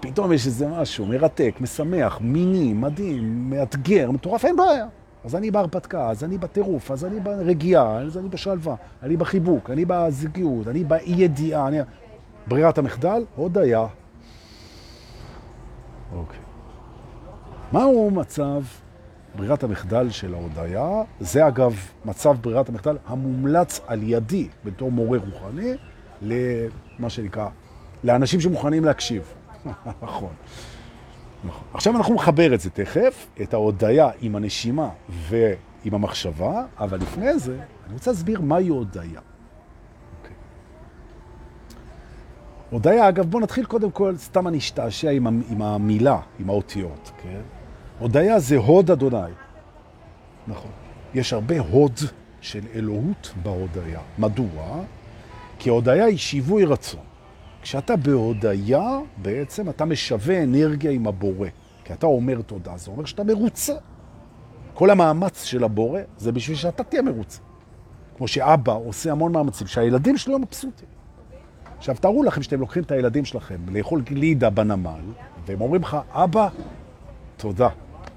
[0.00, 4.86] פתאום יש איזה משהו מרתק, משמח, מיני, מדהים, מאתגר, מטורף, אין בעיה.
[5.24, 9.84] אז אני בהרפתקה, אז אני בטירוף, אז אני ברגיעה, אז אני בשלווה, אני בחיבוק, אני
[9.84, 11.78] בזוגיות, אני באי-ידיעה, אני...
[12.46, 13.86] ברירת המחדל, הודיה.
[16.16, 16.38] אוקיי.
[17.72, 18.62] מהו מצב
[19.36, 20.88] ברירת המחדל של ההודיה?
[21.20, 25.74] זה אגב מצב ברירת המחדל המומלץ על ידי בתור מורה רוחני
[26.22, 27.48] למה שנקרא,
[28.04, 29.34] לאנשים שמוכנים להקשיב.
[30.02, 30.32] נכון.
[31.44, 31.64] נכון.
[31.74, 37.58] עכשיו אנחנו נחבר את זה תכף, את ההודיה עם הנשימה ועם המחשבה, אבל לפני זה
[37.86, 39.20] אני רוצה להסביר מהי הודיה.
[39.20, 40.32] Okay.
[42.70, 47.40] הודיה, אגב, בואו נתחיל קודם כל, סתם אני אשתעשע עם, עם המילה, עם האותיות, כן?
[48.00, 49.32] הודיה זה הוד אדוני.
[50.46, 50.70] נכון.
[51.14, 51.98] יש הרבה הוד
[52.40, 54.00] של אלוהות בהודיה.
[54.18, 54.82] מדוע?
[55.58, 57.00] כי הודיה היא שיווי רצון.
[57.62, 61.48] כשאתה בהודיה, בעצם אתה משווה אנרגיה עם הבורא.
[61.84, 63.74] כי אתה אומר תודה, זה אומר שאתה מרוצה.
[64.74, 67.40] כל המאמץ של הבורא זה בשביל שאתה תהיה מרוצה.
[68.16, 70.88] כמו שאבא עושה המון מאמצים, שהילדים שלו מבסוטים.
[71.78, 75.00] עכשיו, תארו לכם שאתם לוקחים את הילדים שלכם לאכול גלידה בנמל,
[75.46, 76.48] והם אומרים לך, אבא,
[77.36, 77.68] תודה,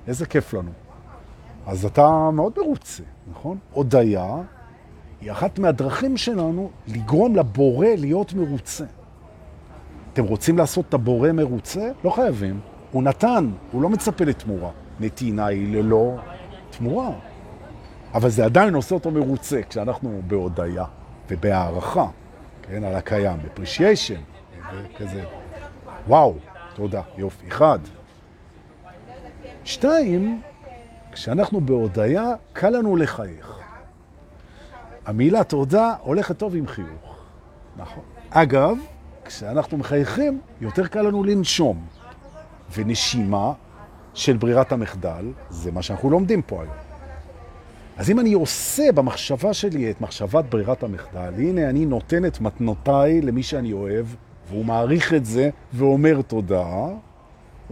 [0.08, 0.72] איזה כיף לנו.
[1.68, 3.58] אז אתה מאוד מרוצה, נכון?
[3.72, 4.36] הודיה
[5.22, 8.86] היא אחת מהדרכים שלנו לגרום לבורא להיות מרוצה.
[10.14, 11.92] אתם רוצים לעשות את הבורא מרוצה?
[12.04, 12.60] לא חייבים.
[12.92, 14.70] הוא נתן, הוא לא מצפה לתמורה.
[15.00, 16.16] נתינה היא ללא
[16.70, 17.12] תמורה.
[18.14, 20.86] אבל זה עדיין עושה אותו מרוצה כשאנחנו בהודיה
[21.30, 22.08] ובהערכה,
[22.62, 24.20] כן, על הקיים, appreciation,
[24.98, 25.24] כזה.
[26.08, 26.36] וואו,
[26.76, 27.48] תודה, יופי.
[27.48, 27.80] אחד.
[29.66, 30.42] שתיים,
[31.12, 33.60] כשאנחנו בהודיה, קל לנו לחייך.
[35.06, 37.18] המילה תודה הולכת טוב עם חיוך.
[37.78, 38.04] נכון.
[38.30, 38.78] אגב,
[39.26, 41.86] כשאנחנו מחייכים, יותר קל לנו לנשום.
[42.76, 43.54] ונשימה
[44.14, 46.74] של ברירת המחדל, זה מה שאנחנו לומדים פה היום.
[47.98, 53.22] אז אם אני עושה במחשבה שלי את מחשבת ברירת המחדל, הנה אני נותן את מתנותיי
[53.22, 54.06] למי שאני אוהב,
[54.50, 56.88] והוא מעריך את זה ואומר תודה,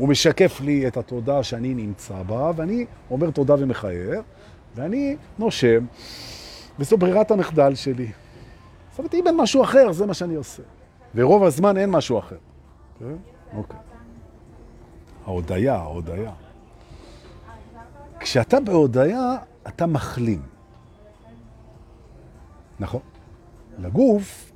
[0.02, 4.20] הוא משקף לי את התודה שאני נמצא בה, ואני אומר תודה ומחייך,
[4.76, 5.86] ואני נושם,
[6.80, 8.12] וזו ברירת המחדל שלי.
[8.89, 10.64] זאת אומרת, אם אין משהו אחר, זה מה שאני עושה.
[11.16, 12.36] ורוב הזמן אין משהו אחר.
[12.99, 13.16] כן?
[13.54, 13.80] אוקיי.
[15.26, 16.32] ההודיה, ההודיה.
[18.20, 19.36] כשאתה בהודיה,
[19.68, 20.41] אתה מחלים.
[22.80, 23.02] נכון?
[23.80, 24.52] לגוף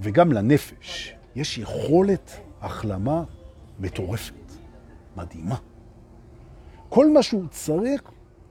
[0.00, 3.22] וגם לנפש יש יכולת החלמה
[3.80, 4.37] מטורפת,
[5.18, 5.56] מדהימה.
[6.88, 8.02] כל מה שהוא צריך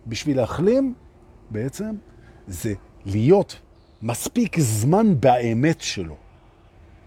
[0.08, 0.94] בשביל להחלים
[1.50, 1.96] בעצם
[2.48, 2.74] זה
[3.06, 3.60] להיות
[4.02, 6.16] מספיק זמן באמת שלו.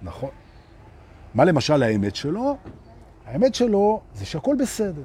[0.03, 0.31] נכון.
[1.35, 2.57] מה למשל האמת שלו?
[3.27, 5.03] האמת שלו זה שהכל בסדר.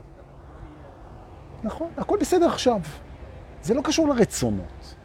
[1.64, 2.80] נכון, הכל בסדר עכשיו.
[3.64, 4.95] זה לא קשור לרצונות.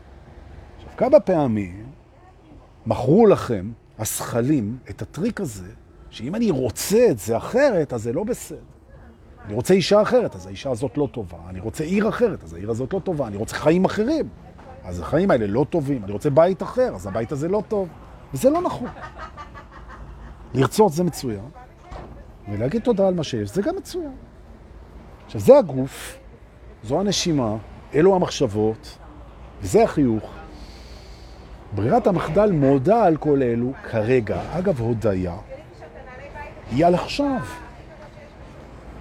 [0.76, 1.86] עכשיו, כמה פעמים
[2.86, 5.72] מכרו לכם, השכלים, את הטריק הזה,
[6.10, 8.79] שאם אני רוצה את זה אחרת, אז זה לא בסדר.
[9.44, 11.38] אני רוצה אישה אחרת, אז האישה הזאת לא טובה.
[11.48, 13.26] אני רוצה עיר אחרת, אז העיר הזאת לא טובה.
[13.26, 14.28] אני רוצה חיים אחרים,
[14.84, 16.04] אז החיים האלה לא טובים.
[16.04, 17.88] אני רוצה בית אחר, אז הבית הזה לא טוב.
[18.34, 18.88] וזה לא נכון.
[20.54, 21.44] לרצות זה מצוין,
[22.48, 24.12] ולהגיד תודה על מה שיש, זה גם מצוין.
[25.26, 26.18] עכשיו, זה הגוף,
[26.84, 27.56] זו הנשימה,
[27.94, 28.98] אלו המחשבות,
[29.62, 30.30] וזה החיוך.
[31.74, 34.42] ברירת המחדל מודה על כל אלו כרגע.
[34.58, 35.36] אגב, הודיה
[36.70, 37.40] היא על עכשיו.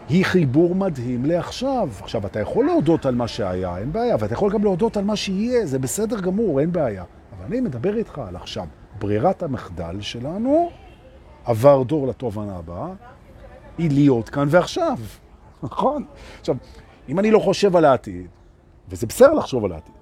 [0.09, 1.89] היא חיבור מדהים לעכשיו.
[2.01, 5.15] עכשיו, אתה יכול להודות על מה שהיה, אין בעיה, ואתה יכול גם להודות על מה
[5.15, 7.03] שיהיה, זה בסדר גמור, אין בעיה.
[7.37, 8.67] אבל אני מדבר איתך על עכשיו.
[8.99, 10.69] ברירת המחדל שלנו,
[11.45, 12.89] עבר דור לתובנה הבאה,
[13.77, 14.97] היא להיות כאן ועכשיו.
[15.63, 16.05] נכון?
[16.39, 16.55] עכשיו,
[17.09, 18.27] אם אני לא חושב על העתיד,
[18.89, 19.95] וזה בסדר לחשוב על העתיד,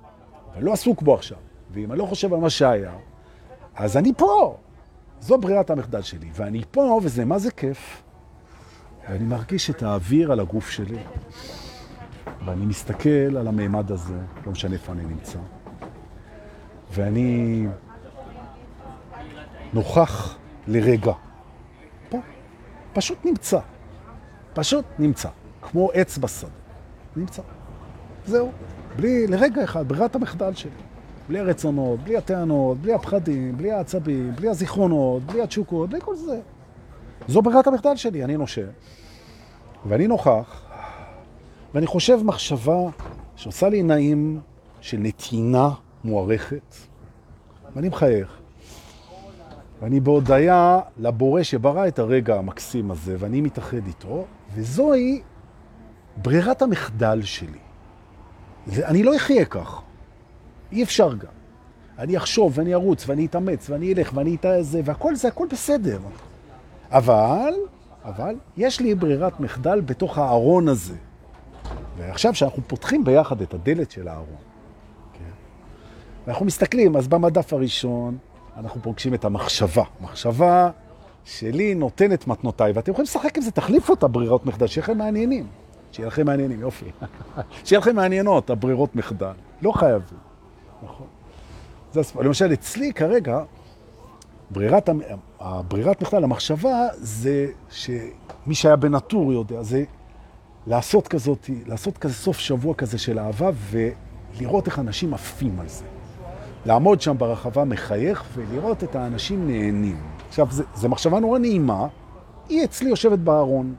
[0.53, 1.37] אבל לא עסוק בו עכשיו,
[1.71, 2.93] ואם אני לא חושב על מה שהיה,
[3.75, 4.57] אז אני פה.
[5.21, 8.03] זו ברירת המחדל שלי, ואני פה, וזה מה זה כיף.
[9.09, 10.97] ואני מרגיש את האוויר על הגוף שלי,
[12.45, 15.39] ואני מסתכל על המימד הזה, לא משנה איפה אני נמצא,
[16.93, 17.67] ואני
[19.73, 20.37] נוכח
[20.67, 21.13] לרגע.
[22.09, 22.17] פה,
[22.93, 23.59] פשוט נמצא.
[24.53, 25.29] פשוט נמצא.
[25.61, 26.49] כמו עץ בשדה.
[27.15, 27.41] נמצא.
[28.25, 28.51] זהו.
[28.95, 30.71] בלי, לרגע אחד, ברירת המחדל שלי.
[31.27, 36.39] בלי הרצונות, בלי הטענות, בלי הפחדים, בלי העצבים, בלי הזיכרונות, בלי התשוקות, בלי כל זה.
[37.28, 38.67] זו ברירת המחדל שלי, אני נושם.
[39.86, 40.61] ואני נוכח,
[41.73, 42.89] ואני חושב מחשבה
[43.36, 44.39] שעושה לי נעים
[44.82, 45.69] של נתינה
[46.03, 46.75] מוערכת,
[47.75, 48.38] ואני מחייך.
[49.82, 55.21] ואני בהודעה לבורא שברא את הרגע המקסים הזה, ואני מתאחד איתו, וזוהי
[56.17, 57.59] ברירת המחדל שלי.
[58.78, 59.82] אני לא אחיה כך.
[60.71, 61.32] אי אפשר גם.
[61.99, 65.99] אני אחשוב ואני ארוץ ואני אתאמץ ואני אלך ואני איתה איזה, והכל זה, הכל בסדר.
[66.91, 67.53] אבל,
[68.05, 70.95] אבל, יש לי ברירת מחדל בתוך הארון הזה.
[71.97, 74.38] ועכשיו שאנחנו פותחים ביחד את הדלת של הארון,
[75.13, 75.31] כן?
[76.27, 78.17] ואנחנו מסתכלים, אז במדף הראשון
[78.57, 79.83] אנחנו פוגשים את המחשבה.
[80.01, 80.69] מחשבה
[81.25, 85.47] שלי נותנת מתנותיי, ואתם יכולים לשחק עם זה, תחליפו את הברירות מחדל, שיהיה לכם מעניינים.
[85.91, 86.85] שיהיה לכם מעניינים, יופי.
[87.65, 89.31] שיהיה לכם מעניינות, הברירות מחדל.
[89.61, 90.17] לא חייבים.
[90.83, 91.07] נכון.
[91.91, 92.01] זה.
[92.21, 93.43] למשל, אצלי כרגע,
[94.49, 94.89] ברירת,
[95.39, 99.83] הברירת מחדל, המחשבה, זה שמי שהיה בנטור יודע, זה
[100.67, 105.85] לעשות כזאת, לעשות כזה סוף שבוע כזה של אהבה, ולראות איך אנשים עפים על זה.
[106.65, 109.97] לעמוד שם ברחבה מחייך ולראות את האנשים נהנים.
[110.29, 111.88] עכשיו, זו מחשבה נורא נעימה,
[112.49, 113.75] היא אצלי יושבת בארון.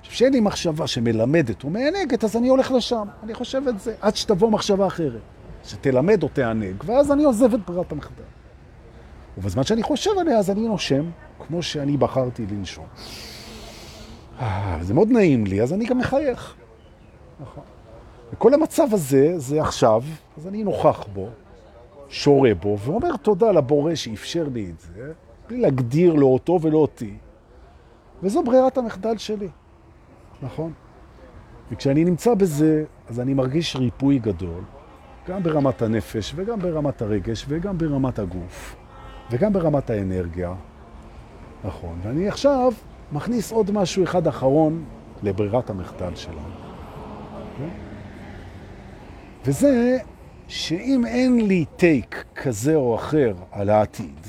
[0.00, 3.08] עכשיו, שאין לי מחשבה שמלמדת או מענגת, אז אני הולך לשם.
[3.22, 5.20] אני חושב את זה, עד שתבוא מחשבה אחרת,
[5.64, 8.24] שתלמד או תענג, ואז אני עוזב את ברירת המחדל.
[9.38, 11.10] ובזמן שאני חושב עליה, אז אני נושם,
[11.46, 12.86] כמו שאני בחרתי לנשום.
[14.40, 16.54] אה, זה מאוד נעים לי, אז אני גם מחייך.
[17.40, 17.64] נכון.
[18.32, 20.02] וכל המצב הזה, זה עכשיו,
[20.36, 21.28] אז אני נוכח בו,
[22.08, 25.12] שורה בו, ואומר תודה לבורא שאפשר לי את זה,
[25.48, 27.14] בלי להגדיר לו אותו ולא אותי.
[28.22, 29.48] וזו ברירת המחדל שלי,
[30.42, 30.72] נכון?
[31.72, 34.62] וכשאני נמצא בזה, אז אני מרגיש ריפוי גדול,
[35.28, 38.79] גם ברמת הנפש וגם ברמת הרגש וגם ברמת הגוף
[39.30, 40.54] וגם ברמת האנרגיה,
[41.64, 41.98] נכון?
[42.02, 42.72] ואני עכשיו
[43.12, 44.84] מכניס עוד משהו אחד אחרון
[45.22, 46.70] לברירת המחדל שלנו.
[49.44, 49.98] וזה
[50.48, 54.26] שאם אין לי טייק כזה או אחר על העתיד,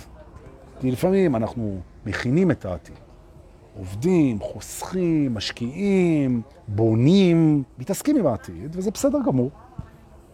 [0.80, 2.96] כי לפעמים אנחנו מכינים את העתיד,
[3.78, 9.52] עובדים, חוסכים, משקיעים, בונים, מתעסקים עם העתיד, וזה בסדר גמור,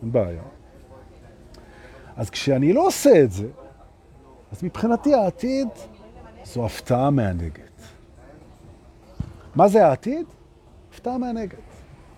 [0.01, 0.41] אין בעיה.
[2.15, 3.47] אז כשאני לא עושה את זה,
[4.51, 5.67] אז מבחינתי העתיד
[6.45, 7.81] זו הפתעה מענגת.
[9.55, 10.25] מה זה העתיד?
[10.93, 11.57] הפתעה מענגת.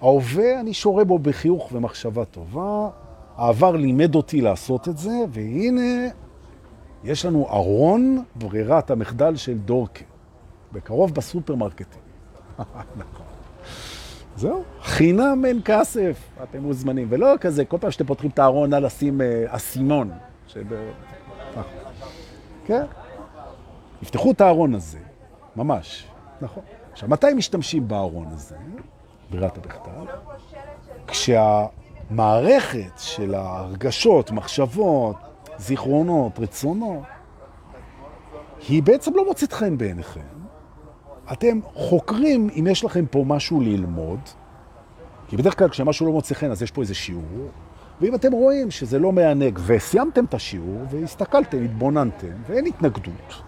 [0.01, 2.89] ההווה, אני שורה בו בחיוך ומחשבה טובה,
[3.36, 6.07] העבר לימד אותי לעשות את זה, והנה
[7.03, 10.03] יש לנו ארון ברירת המחדל של דורקה,
[10.71, 12.01] בקרוב בסופרמרקטים.
[12.59, 13.25] נכון.
[14.36, 17.07] זהו, חינם אין כסף, אתם מוזמנים.
[17.09, 20.11] ולא כזה, כל פעם שאתם פותחים את הארון, נא לשים אה, אסימון.
[20.47, 20.73] שב...
[22.70, 22.86] כן?
[24.01, 24.99] יפתחו את הארון הזה,
[25.55, 26.07] ממש,
[26.41, 26.63] נכון.
[26.91, 28.55] עכשיו, מתי משתמשים בארון הזה?
[29.30, 30.11] ברירת המחדל?
[31.07, 31.65] כשה...
[32.09, 35.15] מערכת של הרגשות, מחשבות,
[35.57, 37.03] זיכרונות, רצונות,
[38.67, 40.20] היא בעצם לא מוצאת חן בעיניכם.
[41.32, 44.20] אתם חוקרים אם יש לכם פה משהו ללמוד,
[45.28, 47.49] כי בדרך כלל כשמשהו לא מוצא חן אז יש פה איזה שיעור,
[48.02, 53.41] ואם אתם רואים שזה לא מענג וסיימתם את השיעור והסתכלתם, התבוננתם ואין התנגדות,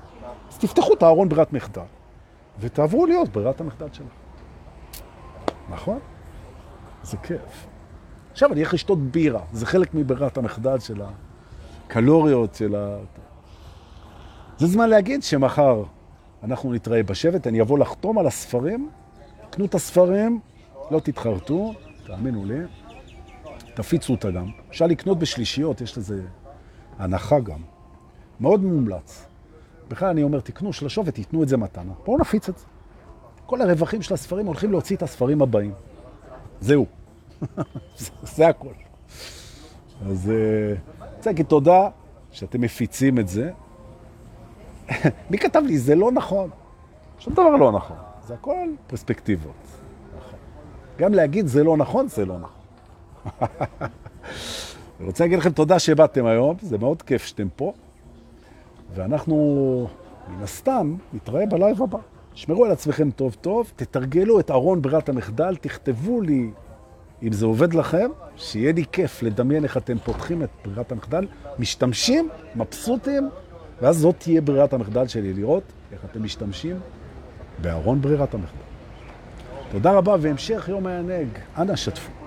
[0.52, 1.82] אז תפתחו את הארון ברירת מחדל.
[2.60, 4.08] ותעברו להיות ברירת המחדל שלך.
[5.70, 6.00] נכון?
[7.04, 7.68] זה כיף.
[8.32, 11.02] עכשיו אני הולך לשתות בירה, זה חלק מברירת המחדל של
[11.88, 12.98] הקלוריות, של ה...
[14.58, 15.84] זה זמן להגיד שמחר
[16.44, 18.90] אנחנו נתראה בשבט, אני אבוא לחתום על הספרים,
[19.50, 20.40] קנו את הספרים,
[20.92, 21.74] לא תתחרטו,
[22.08, 22.60] תאמינו לי,
[23.82, 24.46] תפיצו אותה גם.
[24.70, 26.22] אפשר לקנות בשלישיות, יש לזה
[27.00, 27.60] הנחה גם.
[28.40, 29.26] מאוד מומלץ.
[29.88, 31.94] בכלל אני אומר, תקנו שלשות ותיתנו את זה מתנה.
[32.06, 32.66] בואו נפיץ את זה.
[33.46, 35.74] כל הרווחים של הספרים הולכים להוציא את הספרים הבאים.
[36.62, 36.86] זהו.
[38.36, 38.74] זה הכל.
[40.10, 40.32] אז
[41.18, 41.90] רוצה להגיד תודה
[42.32, 43.52] שאתם מפיצים את זה.
[45.30, 45.78] מי כתב לי?
[45.78, 46.50] זה לא נכון.
[47.20, 47.98] שום דבר לא נכון.
[48.28, 49.54] זה הכל פרספקטיבות.
[50.18, 50.40] נכון.
[50.98, 52.61] גם להגיד זה לא נכון, זה לא נכון.
[53.82, 57.74] אני רוצה להגיד לכם תודה שבאתם היום, זה מאוד כיף שאתם פה,
[58.96, 59.88] ואנחנו
[60.28, 62.00] מן הסתם נתראה בלייב הבא.
[62.34, 66.50] שמרו על עצמכם טוב טוב, תתרגלו את ארון ברירת המחדל, תכתבו לי
[67.24, 71.28] אם זה עובד לכם, שיהיה לי כיף לדמיין איך אתם פותחים את ברירת המחדל,
[71.60, 73.30] משתמשים, מבסוטים,
[73.82, 76.80] ואז זאת תהיה ברירת המחדל שלי, לראות איך אתם משתמשים
[77.62, 78.58] בארון ברירת המחדל.
[79.72, 81.28] תודה רבה והמשך יום הענג.
[81.58, 82.21] אנא שתפו.